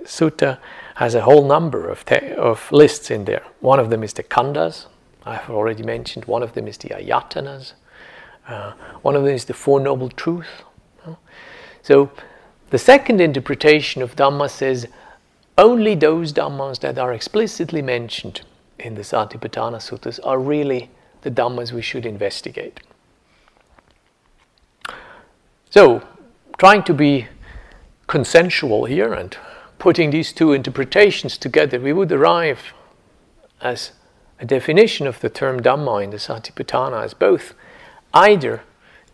[0.03, 0.57] Sutta
[0.97, 3.43] has a whole number of, te- of lists in there.
[3.59, 4.87] One of them is the Khandhas,
[5.25, 6.25] I've already mentioned.
[6.25, 7.73] One of them is the Ayatanas.
[8.47, 10.49] Uh, one of them is the Four Noble Truths.
[11.83, 12.11] So
[12.71, 14.87] the second interpretation of Dhamma says
[15.55, 18.41] only those Dhammas that are explicitly mentioned
[18.79, 20.89] in the Satipatthana Suttas are really
[21.21, 22.79] the Dhammas we should investigate.
[25.69, 26.01] So,
[26.57, 27.27] trying to be
[28.07, 29.37] consensual here and
[29.79, 32.73] putting these two interpretations together, we would arrive
[33.61, 33.91] as
[34.39, 37.53] a definition of the term Dhamma in the Satipatthana as both
[38.13, 38.63] either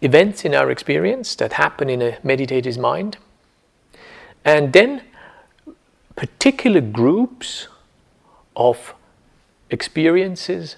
[0.02, 3.18] events in our experience that happen in a meditator's mind,
[4.44, 5.02] and then
[6.16, 7.68] particular groups
[8.56, 8.94] of
[9.70, 10.76] experiences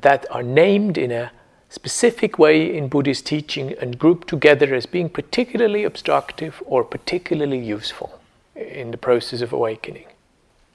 [0.00, 1.30] that are named in a
[1.68, 8.19] specific way in Buddhist teaching and grouped together as being particularly obstructive or particularly useful
[8.60, 10.06] in the process of awakening.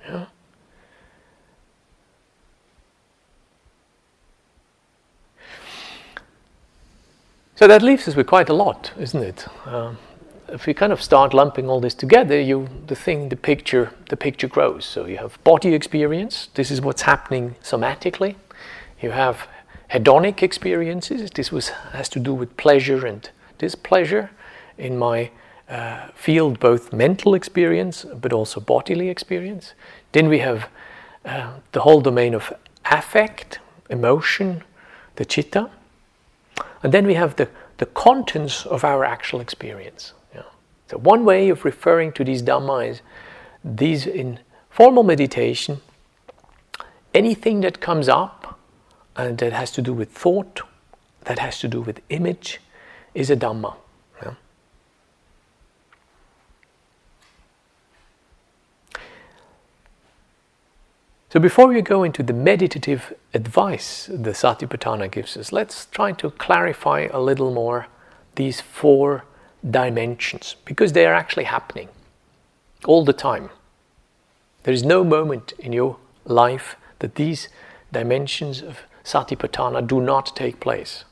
[0.08, 0.26] Yeah?
[7.56, 9.48] So that leaves us with quite a lot, isn't it?
[9.66, 9.98] Um,
[10.50, 14.18] if we kind of start lumping all this together, you the thing, the picture, the
[14.18, 14.86] picture grows.
[14.86, 16.50] So you have body experience.
[16.54, 18.36] This is what's happening somatically.
[19.02, 19.48] You have
[19.92, 21.32] hedonic experiences.
[21.32, 24.32] This was has to do with pleasure and displeasure
[24.78, 25.32] in my
[25.70, 29.74] uh, field, both mental experience but also bodily experience.
[30.12, 30.70] Then we have
[31.26, 32.54] uh, the whole domain of
[32.86, 34.64] affect, emotion,
[35.16, 35.70] the chitta,
[36.84, 40.14] and then we have the the contents of our actual experience.
[40.88, 43.02] So, one way of referring to these Dhamma is
[43.64, 45.82] these in formal meditation,
[47.14, 48.60] anything that comes up
[49.16, 50.62] and that has to do with thought,
[51.24, 52.60] that has to do with image,
[53.16, 53.76] is a Dhamma.
[54.22, 54.34] Yeah?
[61.30, 66.30] So, before we go into the meditative advice the Satipatthana gives us, let's try to
[66.30, 67.88] clarify a little more
[68.36, 69.26] these four
[69.70, 71.90] dimensions because they are actually happening
[72.86, 73.50] all the time.
[74.64, 77.50] There is no moment in your life that these
[77.92, 81.06] dimensions of satipatthana do not take place.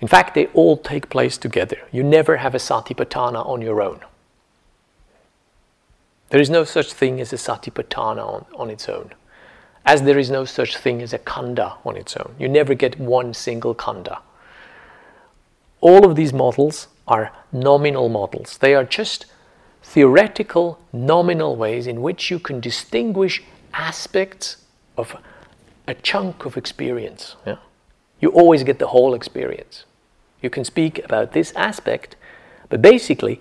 [0.00, 1.78] In fact, they all take place together.
[1.90, 4.00] You never have a satipatthana on your own.
[6.30, 9.12] There is no such thing as a satipatthana on, on its own,
[9.86, 12.34] as there is no such thing as a khandha on its own.
[12.38, 14.18] You never get one single khandha.
[15.80, 18.58] All of these models are nominal models.
[18.58, 19.26] They are just
[19.82, 24.58] theoretical, nominal ways in which you can distinguish aspects
[24.96, 25.16] of
[25.86, 27.36] a chunk of experience.
[27.46, 27.56] Yeah?
[28.20, 29.84] You always get the whole experience.
[30.42, 32.16] You can speak about this aspect,
[32.68, 33.40] but basically,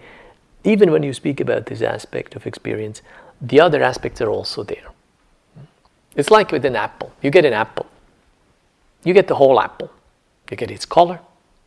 [0.64, 3.02] even when you speak about this aspect of experience,
[3.42, 4.88] the other aspects are also there.
[6.16, 7.12] It's like with an apple.
[7.22, 7.86] You get an apple,
[9.04, 9.92] you get the whole apple.
[10.50, 11.20] You get its color,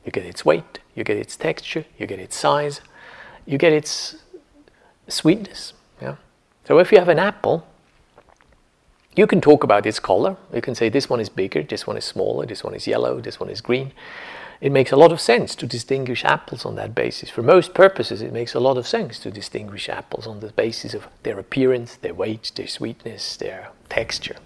[0.05, 2.81] you get its weight, you get its texture, you get its size,
[3.45, 4.17] you get its
[5.09, 5.75] sweetness.
[6.01, 6.17] Yeah?
[6.65, 7.67] So if you have an apple,
[9.17, 10.37] you can talk about its color.
[10.55, 13.21] You can say this one is bigger, this one is smaller, this one is yellow,
[13.21, 13.93] this one is green.
[14.61, 17.31] It makes a lot of sense to distinguish apples on that basis.
[17.31, 20.93] For most purposes, it makes a lot of sense to distinguish apples on the basis
[20.93, 24.37] of their appearance, their weight, their sweetness, their texture.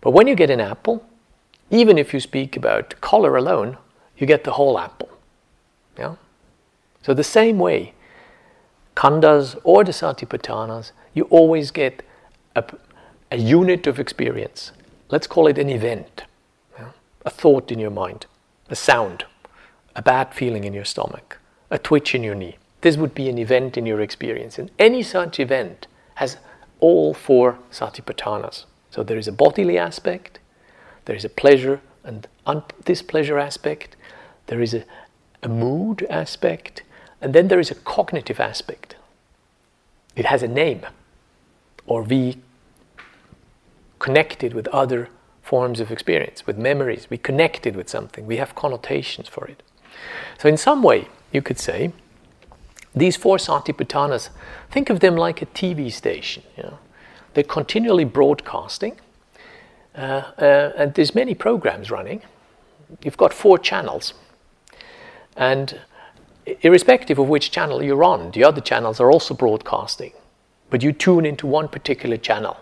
[0.00, 1.06] But when you get an apple,
[1.70, 3.78] even if you speak about color alone,
[4.18, 5.08] you get the whole apple.
[5.96, 6.16] Yeah?
[7.02, 7.94] So the same way,
[8.96, 12.02] khandhas or the satipatthanas, you always get
[12.56, 12.64] a,
[13.30, 14.72] a unit of experience.
[15.10, 16.24] Let's call it an event,
[16.76, 16.90] yeah?
[17.24, 18.26] a thought in your mind,
[18.68, 19.24] a sound,
[19.94, 21.38] a bad feeling in your stomach,
[21.70, 22.56] a twitch in your knee.
[22.80, 24.58] This would be an event in your experience.
[24.58, 26.38] And any such event has
[26.80, 28.64] all four satipatthanas.
[28.90, 30.38] So there is a bodily aspect,
[31.04, 33.96] there is a pleasure and un- displeasure aspect,
[34.46, 34.84] there is a,
[35.42, 36.82] a mood aspect,
[37.20, 38.96] and then there is a cognitive aspect.
[40.16, 40.84] It has a name,
[41.86, 42.38] or we
[43.98, 45.08] connect it with other
[45.42, 47.08] forms of experience, with memories.
[47.10, 48.26] We connected with something.
[48.26, 49.62] We have connotations for it.
[50.38, 51.92] So, in some way, you could say
[52.94, 54.30] these four satipatthanas,
[54.70, 56.42] think of them like a TV station.
[56.56, 56.78] You know?
[57.34, 58.96] They're continually broadcasting,
[59.94, 62.22] uh, uh, and there's many programs running.
[63.02, 64.14] You've got four channels.
[65.36, 65.80] And
[66.60, 70.12] irrespective of which channel you're on, the other channels are also broadcasting,
[70.70, 72.58] but you tune into one particular channel.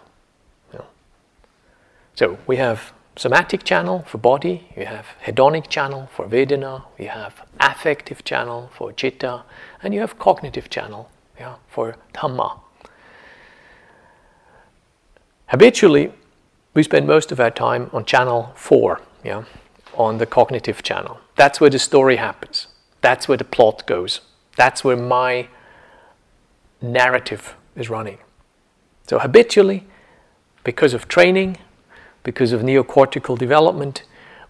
[2.14, 7.42] So we have somatic channel for body, you have hedonic channel for Vedana, you have
[7.59, 9.44] affective channel for Chitta,
[9.83, 12.61] and you have cognitive channel yeah, for Dhamma.
[15.46, 16.12] Habitually,
[16.75, 19.44] we spend most of our time on channel 4, yeah,
[19.94, 21.18] on the cognitive channel.
[21.37, 22.68] That's where the story happens.
[23.01, 24.20] That's where the plot goes.
[24.57, 25.49] That's where my
[26.81, 28.18] narrative is running.
[29.09, 29.87] So, habitually,
[30.62, 31.57] because of training,
[32.22, 34.02] because of neocortical development,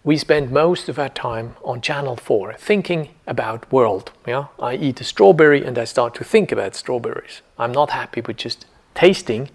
[0.02, 4.46] we spend most of our time on channel 4 thinking about world yeah?
[4.58, 7.42] I eat a strawberry and i start to think about strawberries.
[7.58, 9.50] I'm not happy with just tasting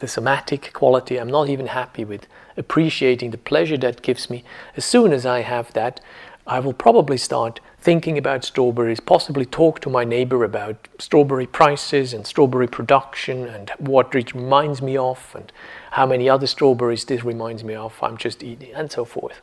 [0.00, 1.18] the somatic quality.
[1.18, 4.42] I'm not even happy with appreciating the pleasure that gives me.
[4.76, 6.00] As soon as i have that
[6.46, 12.12] I will probably start thinking about strawberries, possibly talk to my neighbor about strawberry prices
[12.12, 15.50] and strawberry production and what it reminds me of and
[15.94, 19.40] how many other strawberries this reminds me of, I'm just eating, and so forth.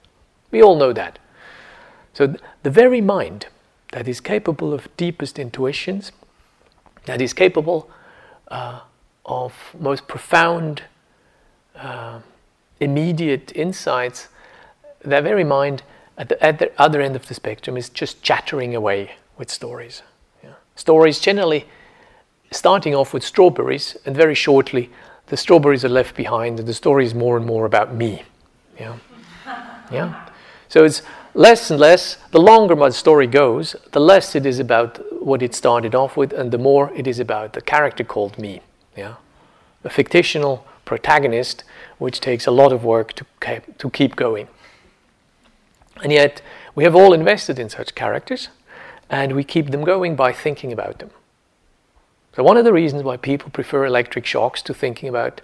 [0.52, 1.18] We all know that.
[2.14, 3.48] So, th- the very mind
[3.94, 6.12] that is capable of deepest intuitions,
[7.06, 7.90] that is capable
[8.50, 8.82] uh,
[9.26, 10.84] of most profound,
[11.78, 12.20] uh,
[12.82, 14.28] immediate insights,
[15.06, 15.84] that very mind
[16.18, 20.02] at the, at the other end of the spectrum is just chattering away with stories.
[20.44, 20.56] Yeah.
[20.76, 21.66] Stories generally
[22.52, 24.90] starting off with strawberries, and very shortly
[25.32, 28.24] the strawberries are left behind, and the story is more and more about me.
[28.78, 28.98] Yeah.
[29.90, 30.28] Yeah.
[30.68, 31.04] So it's
[31.34, 32.18] less and less.
[32.32, 36.34] The longer my story goes, the less it is about what it started off with,
[36.34, 38.60] and the more it is about the character called me.
[38.98, 39.16] Yeah.
[39.86, 41.64] A fictional protagonist,
[41.98, 43.26] which takes a lot of work to
[43.78, 44.50] to keep going.
[46.04, 46.42] And yet,
[46.76, 48.50] we have all invested in such characters,
[49.10, 51.12] and we keep them going by thinking about them.
[52.36, 55.42] So, one of the reasons why people prefer electric shocks to thinking about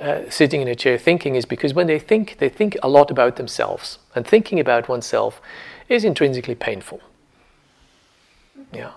[0.00, 3.10] uh, sitting in a chair thinking is because when they think, they think a lot
[3.10, 3.98] about themselves.
[4.14, 5.40] And thinking about oneself
[5.88, 7.00] is intrinsically painful.
[8.72, 8.92] Yeah.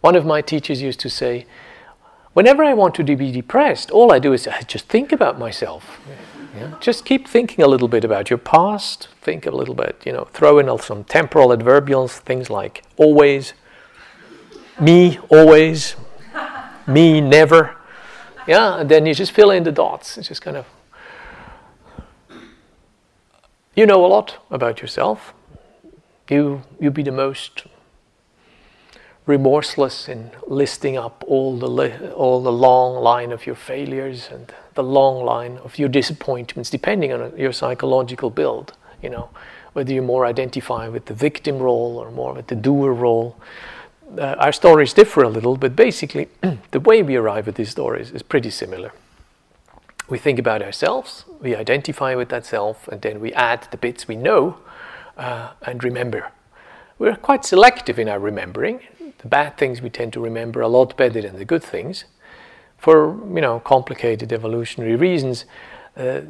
[0.00, 1.46] One of my teachers used to say,
[2.32, 6.00] Whenever I want to be depressed, all I do is I just think about myself.
[6.56, 6.74] Yeah?
[6.80, 9.08] Just keep thinking a little bit about your past.
[9.20, 13.52] Think a little bit, you know, throw in some temporal adverbials, things like always,
[14.80, 15.96] me, always,
[16.86, 17.76] me, never.
[18.46, 20.18] Yeah, and then you just fill in the dots.
[20.18, 20.66] It's just kind of.
[23.76, 25.32] You know a lot about yourself.
[26.28, 27.64] You, you be the most
[29.26, 34.52] remorseless in listing up all the, li- all the long line of your failures and
[34.74, 38.72] the long line of your disappointments, depending on your psychological build.
[39.02, 39.30] You know,
[39.72, 43.36] whether you more identify with the victim role or more with the doer role.
[44.18, 46.28] Uh, our stories differ a little, but basically,
[46.70, 48.92] the way we arrive at these stories is pretty similar.
[50.08, 54.08] We think about ourselves, we identify with that self, and then we add the bits
[54.08, 54.58] we know
[55.16, 56.32] uh, and remember.
[56.98, 58.80] We're quite selective in our remembering.
[59.18, 62.04] The bad things we tend to remember a lot better than the good things
[62.80, 65.44] for you know complicated evolutionary reasons.
[65.96, 66.22] Uh,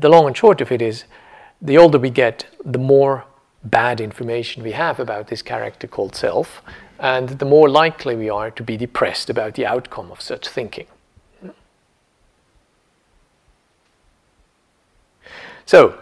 [0.00, 1.04] the long and short of it is,
[1.62, 3.24] the older we get, the more
[3.62, 6.62] bad information we have about this character called self,
[7.00, 10.86] and the more likely we are to be depressed about the outcome of such thinking.
[15.64, 15.98] So,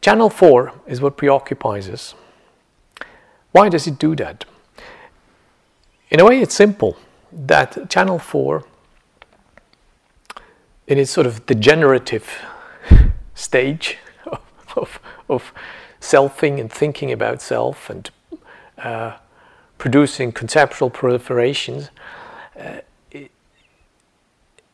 [0.00, 2.14] channel 4 is what preoccupies us.
[3.50, 4.44] Why does it do that?
[6.10, 6.96] In a way, it's simple
[7.32, 8.64] that channel 4
[10.86, 12.28] in its sort of degenerative
[13.34, 14.40] stage of,
[14.76, 15.52] of, of
[16.00, 18.10] selfing and thinking about self and
[18.78, 19.16] uh,
[19.84, 21.90] producing conceptual proliferations,
[22.58, 22.78] uh,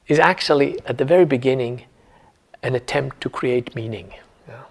[0.07, 1.83] is actually at the very beginning
[2.63, 4.15] an attempt to create meaning.
[4.47, 4.63] Yeah.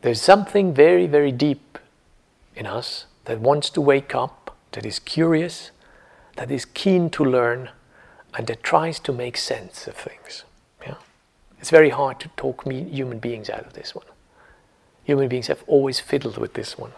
[0.00, 1.78] There's something very, very deep
[2.56, 5.72] in us that wants to wake up, that is curious,
[6.36, 7.68] that is keen to learn,
[8.32, 10.44] and that tries to make sense of things.
[11.58, 14.06] It's very hard to talk me, human beings out of this one.
[15.04, 16.92] Human beings have always fiddled with this one.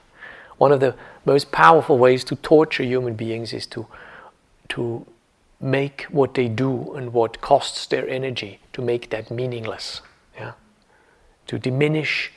[0.63, 0.95] One of the
[1.25, 3.89] most powerful ways to torture human beings is to,
[4.69, 5.05] to
[5.61, 10.03] make what they do and what costs their energy to make that meaningless.
[10.37, 10.53] Yeah?
[11.49, 12.33] To diminish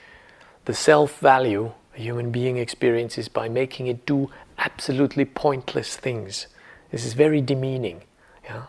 [0.65, 6.47] the self value a human being experiences by making it do absolutely pointless things.
[6.89, 8.01] This is very demeaning.
[8.43, 8.63] Yeah?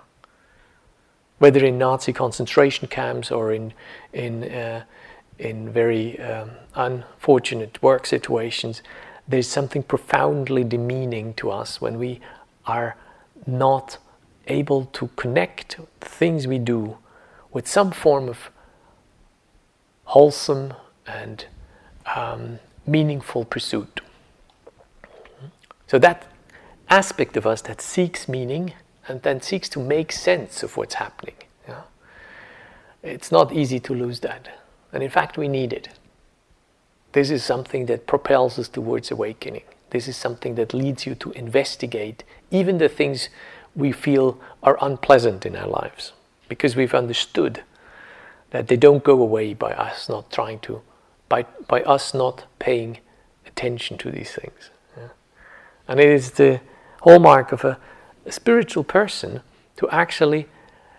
[1.38, 3.72] whether in Nazi concentration camps or in
[4.12, 4.84] in uh,
[5.38, 8.82] in very um, unfortunate work situations,
[9.28, 12.20] there's something profoundly demeaning to us when we
[12.66, 12.96] are
[13.46, 13.98] not
[14.46, 16.98] able to connect things we do
[17.52, 18.50] with some form of
[20.04, 20.72] wholesome
[21.06, 21.46] and
[22.14, 24.00] um, meaningful pursuit.
[25.86, 26.26] So that
[26.88, 28.74] aspect of us that seeks meaning
[29.08, 31.36] and then seeks to make sense of what's happening.
[31.68, 31.82] Yeah?
[33.02, 34.48] It's not easy to lose that.
[34.92, 35.88] And in fact, we need it.
[37.16, 39.62] This is something that propels us towards awakening.
[39.88, 43.30] This is something that leads you to investigate even the things
[43.74, 46.12] we feel are unpleasant in our lives
[46.46, 47.62] because we've understood
[48.50, 50.82] that they don't go away by us not trying to,
[51.30, 52.98] by, by us not paying
[53.46, 54.68] attention to these things.
[54.94, 55.08] Yeah?
[55.88, 56.60] And it is the
[57.00, 57.78] hallmark of a
[58.26, 59.40] a spiritual person
[59.76, 60.48] to actually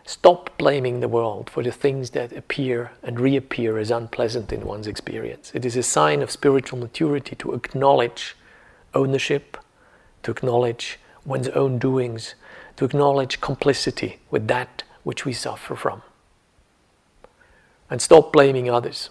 [0.08, 4.88] stop blaming the world for the things that appear and reappear as unpleasant in one's
[4.88, 5.52] experience.
[5.54, 8.36] It is a sign of spiritual maturity to acknowledge
[8.94, 9.58] ownership,
[10.24, 12.36] to acknowledge one's own doings,
[12.78, 16.02] to acknowledge complicity with that which we suffer from.
[17.90, 19.10] And stop blaming others,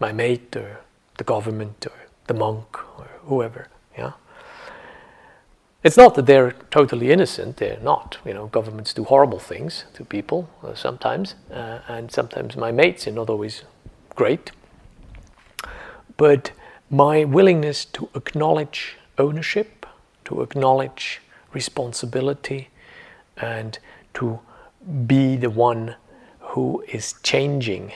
[0.00, 0.80] my mate or
[1.18, 3.68] the government or the monk or whoever.
[3.96, 4.14] Yeah?
[5.84, 8.16] It's not that they're totally innocent, they're not.
[8.24, 13.06] You know, governments do horrible things to people uh, sometimes, uh, and sometimes my mates
[13.06, 13.64] are not always
[14.16, 14.50] great.
[16.16, 16.52] But
[16.88, 19.84] my willingness to acknowledge ownership,
[20.24, 21.20] to acknowledge
[21.52, 22.70] responsibility,
[23.36, 23.78] and
[24.14, 24.40] to
[25.06, 25.96] be the one
[26.38, 27.92] who is changing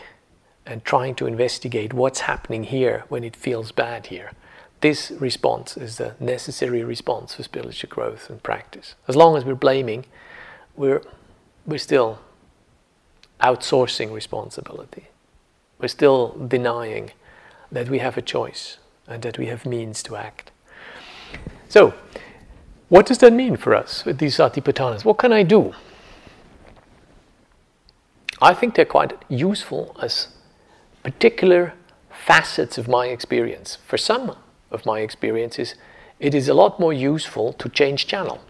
[0.67, 4.33] and trying to investigate what's happening here when it feels bad here.
[4.81, 8.95] This response is the necessary response for spiritual growth and practice.
[9.09, 10.05] As long as we're blaming,
[10.77, 11.03] we're,
[11.67, 12.21] we're still
[13.41, 15.09] outsourcing responsibility.
[15.81, 17.11] We're still denying
[17.73, 20.51] that we have a choice and that we have means to act.
[21.69, 21.95] So,
[22.89, 25.05] what does that mean for us with these satipatthanas?
[25.05, 25.75] What can I do?
[28.41, 30.29] I think they're quite useful as
[31.03, 31.75] particular
[32.11, 33.79] facets of my experience.
[33.87, 34.37] For some
[34.71, 35.75] of my experiences,
[36.19, 38.41] it is a lot more useful to change channel.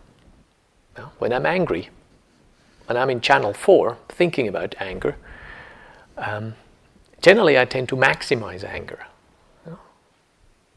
[1.18, 1.90] when I'm angry,
[2.88, 5.16] and I'm in channel four, thinking about anger,
[6.16, 6.54] um,
[7.22, 9.06] generally I tend to maximize anger.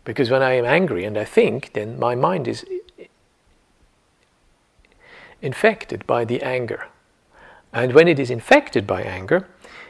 [0.03, 2.65] Because when I am angry and I think, then my mind is
[5.41, 6.87] infected by the anger.
[7.73, 9.47] And when it is infected by anger,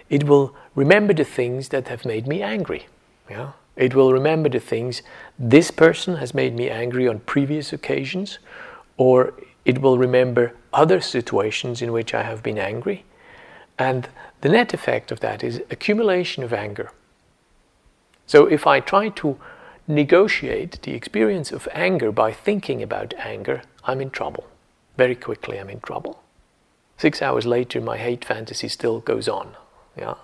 [0.10, 2.88] it will remember the things that have made me angry.
[3.30, 3.52] Yeah?
[3.76, 5.02] It will remember the things
[5.40, 8.40] this person has made me angry on previous occasions,
[8.98, 9.34] or
[9.66, 13.06] it will remember other situations in which I have been angry.
[13.80, 14.10] And
[14.42, 16.92] the net effect of that is accumulation of anger.
[18.28, 19.38] So if I try to
[19.88, 24.46] negotiate the experience of anger by thinking about anger, I'm in trouble.
[24.98, 26.22] Very quickly, I'm in trouble.
[26.98, 29.56] Six hours later, my hate fantasy still goes on.
[29.98, 30.16] Yeah.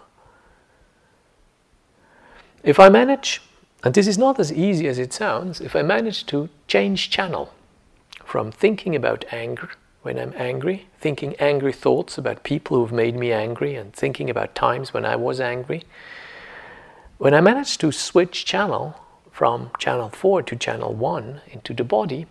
[2.67, 3.41] If I manage,
[3.81, 7.53] and this is not as easy as it sounds, if I manage to change channel
[8.25, 9.69] from thinking about anger
[10.01, 14.53] when I'm angry, thinking angry thoughts about people who've made me angry, and thinking about
[14.53, 15.83] times when I was angry,
[17.19, 18.99] when I manage to switch channel
[19.31, 22.25] from channel 4 to channel 1 into the body,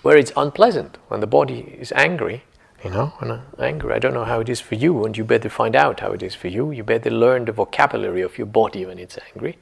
[0.00, 2.42] where it's unpleasant when the body is angry,
[2.82, 3.92] you know, I'm angry.
[3.92, 6.22] I don't know how it is for you, and you better find out how it
[6.22, 6.70] is for you.
[6.70, 9.58] You better learn the vocabulary of your body when it's angry.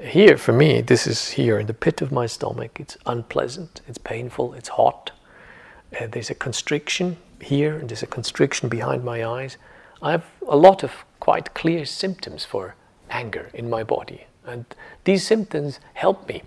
[0.00, 2.80] Here, for me, this is here in the pit of my stomach.
[2.80, 5.12] It's unpleasant, it's painful, it's hot.
[5.98, 9.56] Uh, there's a constriction here, and there's a constriction behind my eyes.
[10.02, 12.74] I have a lot of quite clear symptoms for
[13.10, 14.24] anger in my body.
[14.44, 14.64] And
[15.04, 16.42] these symptoms help me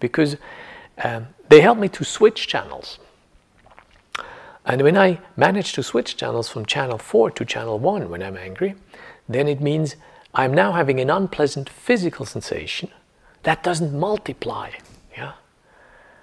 [0.00, 0.36] because
[1.02, 2.98] um, they help me to switch channels.
[4.64, 8.36] And when I manage to switch channels from channel 4 to channel 1 when I'm
[8.36, 8.74] angry,
[9.28, 9.96] then it means
[10.34, 12.90] I'm now having an unpleasant physical sensation
[13.42, 14.70] that doesn't multiply.
[15.16, 15.32] Yeah?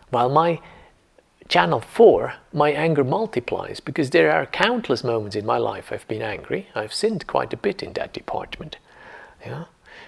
[0.10, 0.60] While my
[1.48, 6.22] channel 4, my anger multiplies because there are countless moments in my life I've been
[6.22, 6.70] angry.
[6.74, 8.78] I've sinned quite a bit in that department.
[9.46, 9.66] Yeah?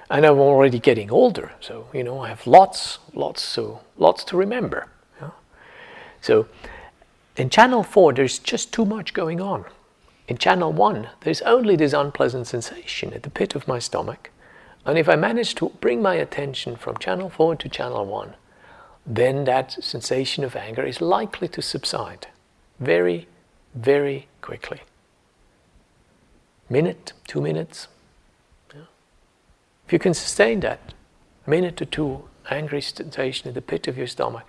[0.10, 4.38] and I'm already getting older, so you know I have lots, lots, so lots to
[4.38, 4.88] remember.
[5.22, 5.32] Yeah?
[6.22, 6.48] So
[7.36, 9.66] in channel four, there's just too much going on.
[10.28, 14.30] In channel one, there's only this unpleasant sensation at the pit of my stomach,
[14.86, 18.36] and if I manage to bring my attention from channel four to channel one,
[19.06, 22.28] then that sensation of anger is likely to subside
[22.80, 23.28] very,
[23.76, 24.82] very quickly.
[26.70, 27.88] Minute, two minutes,
[29.86, 30.94] if you can sustain that
[31.46, 34.46] minute or two angry sensation in the pit of your stomach,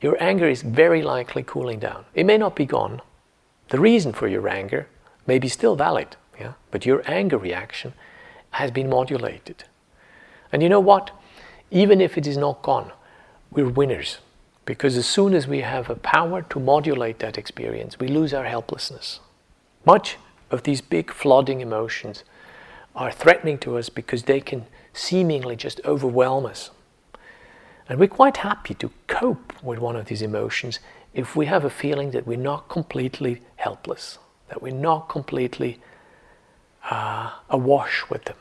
[0.00, 2.04] your anger is very likely cooling down.
[2.14, 3.00] It may not be gone.
[3.68, 4.88] The reason for your anger
[5.26, 6.52] may be still valid, yeah?
[6.70, 7.94] but your anger reaction
[8.50, 9.64] has been modulated.
[10.52, 11.10] And you know what?
[11.70, 12.92] Even if it is not gone,
[13.50, 14.18] we're winners.
[14.64, 18.44] Because as soon as we have a power to modulate that experience, we lose our
[18.44, 19.20] helplessness.
[19.84, 20.16] Much
[20.50, 22.24] of these big flooding emotions
[22.94, 26.70] are threatening to us because they can seemingly just overwhelm us.
[27.88, 30.80] And we're quite happy to cope with one of these emotions
[31.14, 34.18] if we have a feeling that we're not completely helpless,
[34.48, 35.80] that we're not completely
[36.90, 38.36] uh, awash with them.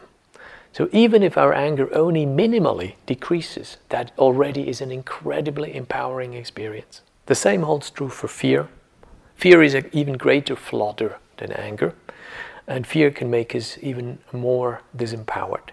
[0.73, 7.01] So even if our anger only minimally decreases, that already is an incredibly empowering experience.
[7.27, 8.67] The same holds true for fear.
[9.35, 11.93] Fear is an even greater flooder than anger.
[12.67, 15.69] And fear can make us even more disempowered.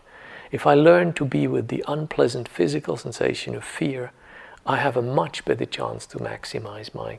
[0.52, 4.12] If I learn to be with the unpleasant physical sensation of fear,
[4.66, 7.18] I have a much better chance to maximize my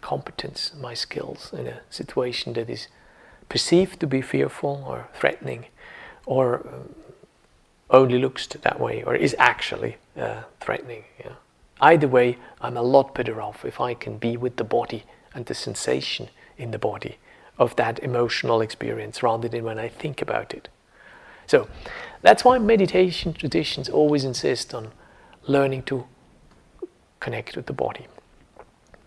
[0.00, 2.88] competence, my skills in a situation that is
[3.50, 5.66] perceived to be fearful or threatening
[6.24, 6.94] or um,
[7.90, 11.04] only looks that way or is actually uh, threatening.
[11.20, 11.34] Yeah.
[11.78, 15.04] Either way, I'm a lot better off if I can be with the body
[15.34, 17.18] and the sensation in the body
[17.58, 20.68] of that emotional experience rather than when I think about it.
[21.46, 21.68] So
[22.22, 24.92] that's why meditation traditions always insist on
[25.46, 26.06] learning to
[27.20, 28.06] connect with the body.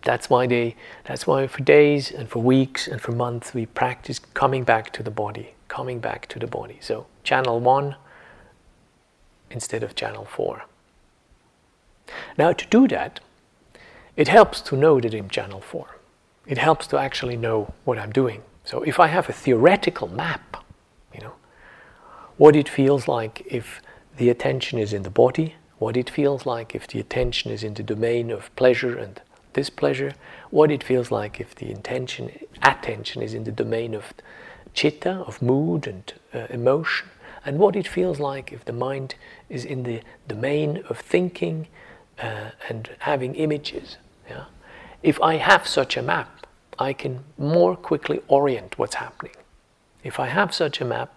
[0.02, 4.20] That's why they that's why for days and for weeks and for months we practice
[4.34, 6.78] coming back to the body, coming back to the body.
[6.80, 7.96] So channel 1
[9.50, 10.64] instead of channel 4.
[12.38, 13.20] Now to do that,
[14.16, 15.86] it helps to know that I'm channel 4.
[16.46, 18.42] It helps to actually know what I'm doing.
[18.64, 20.64] So if I have a theoretical map,
[22.36, 23.80] what it feels like if
[24.16, 27.74] the attention is in the body, what it feels like if the attention is in
[27.74, 29.20] the domain of pleasure and
[29.52, 30.12] displeasure,
[30.50, 32.30] what it feels like if the intention,
[32.62, 34.12] attention is in the domain of
[34.74, 37.08] chitta, of mood and uh, emotion,
[37.44, 39.14] and what it feels like if the mind
[39.48, 41.66] is in the domain of thinking
[42.20, 43.96] uh, and having images.
[44.28, 44.44] Yeah?
[45.02, 46.46] If I have such a map,
[46.78, 49.36] I can more quickly orient what's happening.
[50.04, 51.15] If I have such a map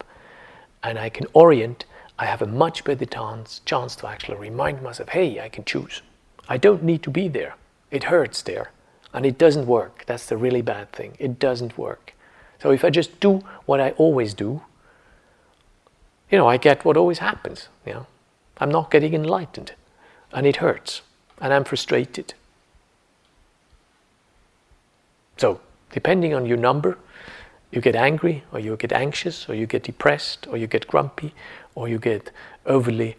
[0.84, 1.86] and I can orient,
[2.18, 6.02] I have a much better chance, chance to actually remind myself, hey, I can choose.
[6.48, 7.56] I don't need to be there.
[7.92, 8.72] It hurts there.
[9.14, 10.04] And it doesn't work.
[10.06, 11.16] That's the really bad thing.
[11.20, 12.14] It doesn't work.
[12.62, 14.62] So if I just do what I always do,
[16.30, 17.70] you know, I get what always happens.
[17.86, 18.08] You know,
[18.58, 19.74] I'm not getting enlightened,
[20.32, 21.02] and it hurts,
[21.40, 22.34] and I'm frustrated.
[25.38, 25.62] So,
[25.92, 26.98] depending on your number,
[27.72, 31.34] you get angry, or you get anxious, or you get depressed, or you get grumpy,
[31.76, 32.32] or you get
[32.66, 33.16] overly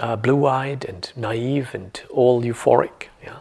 [0.00, 3.08] uh, blue-eyed and naive and all euphoric.
[3.22, 3.38] Yeah.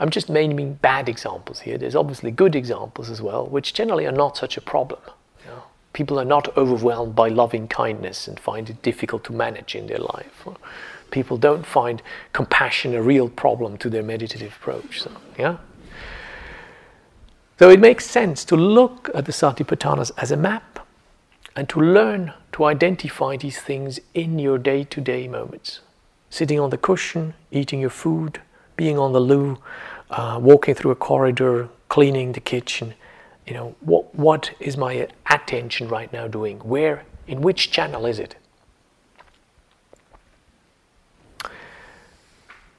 [0.00, 1.78] I'm just naming bad examples here.
[1.78, 5.00] There's obviously good examples as well, which generally are not such a problem.
[5.46, 5.62] Know?
[5.92, 9.98] People are not overwhelmed by loving kindness and find it difficult to manage in their
[9.98, 10.46] life.
[11.12, 15.02] People don't find compassion a real problem to their meditative approach.
[15.02, 15.58] So, yeah.
[17.58, 20.80] So it makes sense to look at the Satipatthanas as a map
[21.54, 25.80] and to learn to identify these things in your day-to-day moments.
[26.30, 28.40] Sitting on the cushion, eating your food,
[28.76, 29.58] being on the loo,
[30.10, 32.94] uh, walking through a corridor, cleaning the kitchen.
[33.46, 36.58] You know, what, what is my attention right now doing?
[36.58, 38.34] Where, in which channel is it?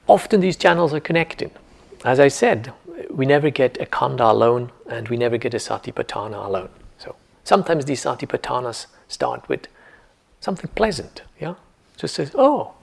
[0.06, 1.50] Often these channels are connected.
[2.04, 2.72] As I said,
[3.16, 6.68] we never get a Khandha alone and we never get a satipatthana alone.
[6.98, 9.68] So sometimes these satipatthanas start with
[10.40, 11.54] something pleasant, yeah?
[11.96, 12.74] Just says, oh,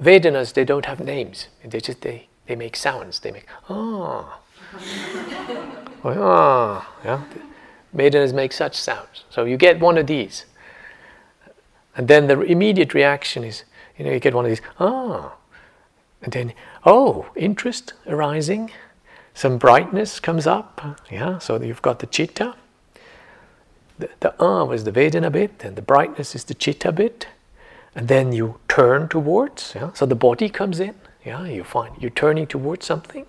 [0.00, 1.48] Vedanas, they don't have names.
[1.64, 3.20] They just, they, they make sounds.
[3.20, 4.38] They make, ah.
[6.04, 6.10] Oh.
[6.18, 7.22] ah, yeah.
[7.94, 9.24] Vedanas make such sounds.
[9.30, 10.44] So you get one of these.
[11.96, 13.64] And then the immediate reaction is,
[13.96, 15.32] you know, you get one of these, ah.
[16.20, 16.52] And then,
[16.84, 18.72] oh, interest arising.
[19.34, 20.80] Some brightness comes up.
[21.10, 22.54] Yeah, so you've got the chitta.
[23.98, 27.26] The, the ah was the Vedana bit, and the brightness is the chitta bit
[27.94, 29.74] and then you turn towards.
[29.74, 29.92] Yeah?
[29.94, 30.94] So the body comes in.
[31.24, 33.26] Yeah, you find you're turning towards something,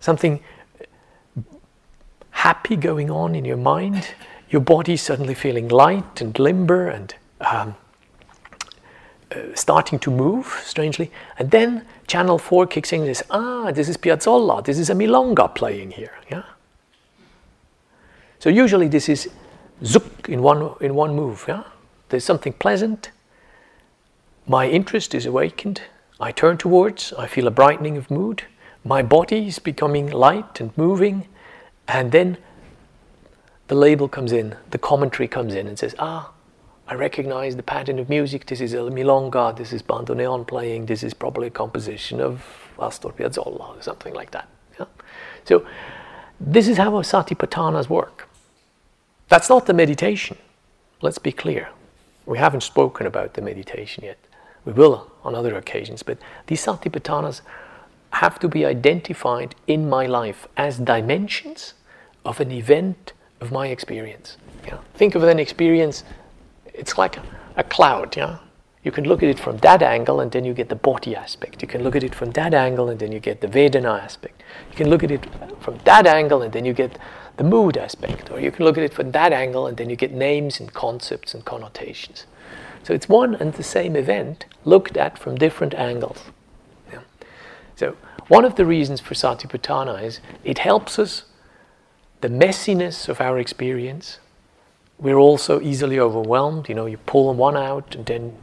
[0.00, 0.40] something
[2.30, 4.08] happy going on in your mind.
[4.50, 7.76] Your body suddenly feeling light and limber and um,
[9.54, 11.10] starting to move strangely.
[11.38, 13.02] And then channel four kicks in.
[13.02, 14.64] and says, ah, this is Piazzolla.
[14.64, 16.12] This is a milonga playing here.
[16.30, 16.44] Yeah.
[18.38, 19.30] So usually this is
[19.84, 21.44] zook in one in one move.
[21.48, 21.64] Yeah.
[22.08, 23.10] There's something pleasant.
[24.46, 25.82] My interest is awakened.
[26.20, 27.12] I turn towards.
[27.14, 28.44] I feel a brightening of mood.
[28.84, 31.26] My body is becoming light and moving.
[31.88, 32.36] And then
[33.68, 36.32] the label comes in, the commentary comes in and says, Ah,
[36.86, 38.46] I recognize the pattern of music.
[38.46, 42.44] This is a milonga, this is bandoneon playing, this is probably a composition of
[42.78, 44.48] Astor Piazzolla or something like that.
[44.78, 44.86] Yeah?
[45.44, 45.66] So,
[46.38, 48.28] this is how Satipatthanas work.
[49.28, 50.36] That's not the meditation.
[51.00, 51.68] Let's be clear.
[52.26, 54.18] We haven't spoken about the meditation yet.
[54.64, 57.42] We will on other occasions, but these satipatthanas
[58.10, 61.74] have to be identified in my life as dimensions
[62.24, 64.36] of an event of my experience.
[64.66, 64.78] Yeah?
[64.94, 66.04] Think of an experience,
[66.74, 67.18] it's like
[67.56, 68.16] a, cloud.
[68.16, 68.38] Yeah?
[68.82, 71.62] You can look at it from that angle and then you get the body aspect.
[71.62, 74.42] You can look at it from that angle and then you get the Vedana aspect.
[74.70, 75.26] You can look at it
[75.60, 76.98] from that angle and then you get
[77.36, 79.96] the mood aspect, or you can look at it from that angle and then you
[79.96, 82.26] get names and concepts and connotations.
[82.84, 86.22] So it's one and the same event looked at from different angles.
[86.92, 87.00] Yeah.
[87.74, 87.96] So
[88.28, 91.24] one of the reasons for Satipatthana is it helps us
[92.20, 94.18] the messiness of our experience.
[95.04, 96.68] We're also easily overwhelmed.
[96.68, 98.36] You know, you pull one out and then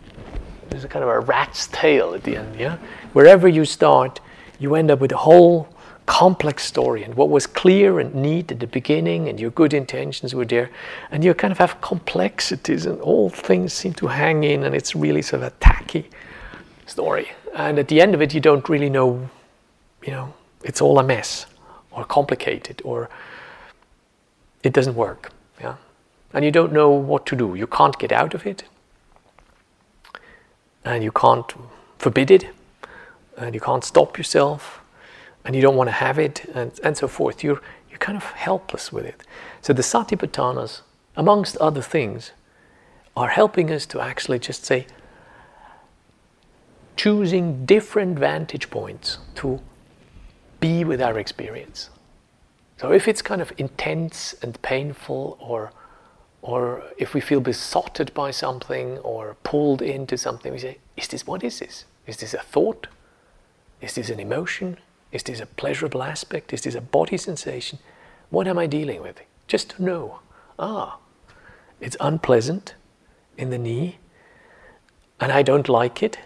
[0.69, 2.57] there's a kind of a rat's tail at the end.
[2.57, 2.77] Yeah,
[3.13, 4.21] wherever you start,
[4.59, 5.67] you end up with a whole
[6.05, 10.35] complex story, and what was clear and neat at the beginning, and your good intentions
[10.35, 10.69] were there,
[11.09, 14.95] and you kind of have complexities, and all things seem to hang in, and it's
[14.95, 16.09] really sort of a tacky
[16.85, 17.29] story.
[17.55, 19.29] And at the end of it, you don't really know,
[20.03, 20.33] you know,
[20.63, 21.45] it's all a mess,
[21.91, 23.09] or complicated, or
[24.63, 25.31] it doesn't work.
[26.33, 27.55] And you don't know what to do.
[27.55, 28.63] You can't get out of it,
[30.85, 31.53] and you can't
[31.97, 32.47] forbid it,
[33.37, 34.81] and you can't stop yourself
[35.43, 37.43] and you don't want to have it, and, and so forth.
[37.43, 39.23] You're, you're kind of helpless with it.
[39.61, 40.81] So the Satipatthanas,
[41.15, 42.31] amongst other things,
[43.15, 44.85] are helping us to actually just say,
[46.95, 49.59] choosing different vantage points to
[50.59, 51.89] be with our experience.
[52.77, 55.71] So if it's kind of intense and painful, or
[56.41, 61.27] or if we feel besotted by something or pulled into something, we say, is this
[61.27, 61.85] what is this?
[62.07, 62.87] Is this a thought?
[63.79, 64.77] Is this an emotion?
[65.11, 66.53] Is this a pleasurable aspect?
[66.53, 67.79] Is this a body sensation?
[68.29, 69.21] What am I dealing with?
[69.47, 70.19] Just to know.
[70.57, 70.97] Ah,
[71.79, 72.75] it's unpleasant
[73.37, 73.97] in the knee,
[75.19, 76.19] and I don't like it.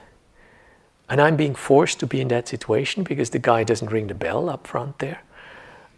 [1.10, 4.16] And I'm being forced to be in that situation because the guy doesn't ring the
[4.16, 5.22] bell up front there.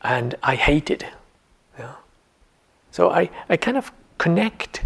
[0.01, 1.05] And I hate it.
[1.79, 1.95] Yeah.
[2.91, 4.83] So I, I kind of connect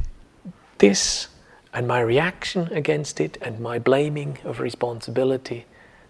[0.78, 1.28] this
[1.74, 5.66] and my reaction against it and my blaming of responsibility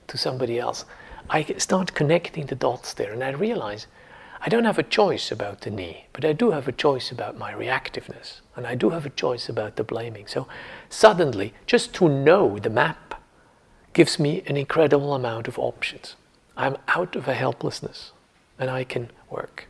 [0.08, 0.86] to somebody else.
[1.30, 3.88] I start connecting the dots there and I realize
[4.44, 7.38] I don't have a choice about the knee, but I do have a choice about
[7.38, 10.26] my reactiveness and I do have a choice about the blaming.
[10.26, 10.48] So
[10.90, 13.22] suddenly, just to know the map
[13.94, 16.16] gives me an incredible amount of options.
[16.58, 18.14] I'm out of a helplessness
[18.58, 19.68] and I can work.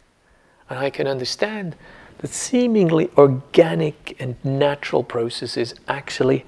[0.69, 1.75] And I can understand
[2.21, 6.45] that seemingly organic and natural processes actually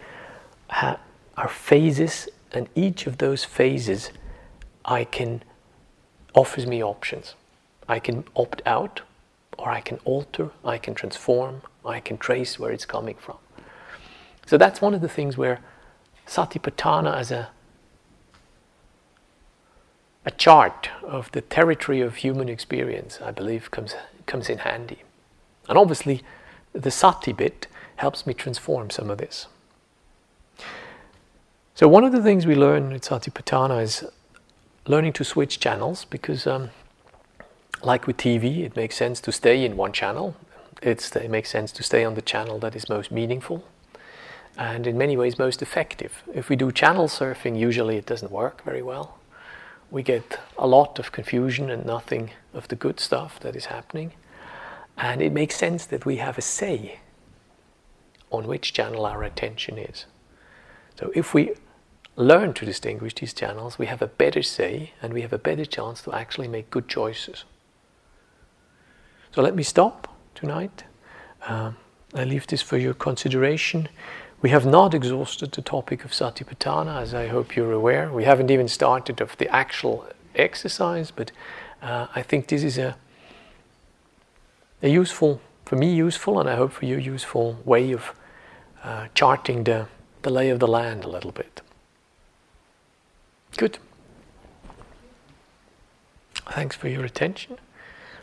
[0.70, 1.00] ha-
[1.36, 4.12] are phases, and each of those phases
[4.86, 5.44] I can
[6.36, 7.36] offers me options.
[7.88, 9.02] I can opt out,
[9.58, 13.38] or I can alter, I can transform, I can trace where it's coming from.
[14.46, 15.60] So that's one of the things where
[16.28, 17.50] Satipatthana as a
[20.26, 23.96] a chart of the territory of human experience, I believe, comes
[24.26, 25.04] comes in handy.
[25.68, 26.22] And obviously,
[26.74, 29.48] the sati bit helps me transform some of this.
[31.76, 34.06] So one of the things we learn in Satipatthana is
[34.86, 36.70] learning to switch channels because, um,
[37.82, 40.36] like with TV, it makes sense to stay in one channel.
[40.82, 43.64] It's, it makes sense to stay on the channel that is most meaningful
[44.58, 46.24] and in many ways most effective.
[46.34, 49.18] If we do channel surfing, usually it doesn't work very well.
[49.90, 54.14] We get a lot of confusion and nothing of the good stuff that is happening.
[54.98, 57.00] And it makes sense that we have a say
[58.32, 60.06] on which channel our attention is.
[61.00, 61.54] So if we
[62.16, 65.66] learn to distinguish these channels, we have a better say and we have a better
[65.66, 67.46] chance to actually make good choices.
[69.32, 70.84] So let me stop tonight.
[71.48, 71.78] Um,
[72.14, 73.90] I leave this for your consideration.
[74.42, 78.12] We have not exhausted the topic of Satipatthana, as I hope you're aware.
[78.12, 81.32] We haven't even started of the actual exercise, but
[81.82, 82.96] uh, I think this is a,
[84.84, 88.14] a useful, for me useful, and I hope for you useful way of
[88.84, 89.88] uh, charting the,
[90.22, 91.62] the lay of the land a little bit.
[93.56, 93.80] Good.
[96.52, 97.58] Thanks for your attention.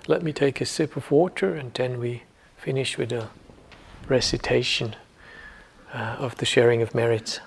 [0.07, 2.25] Let me take a sip of water and then we
[2.59, 3.31] finish with a
[4.07, 4.97] recitation
[5.95, 7.41] uh, of the sharing of merits.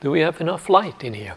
[0.00, 1.36] Do we have enough light in here?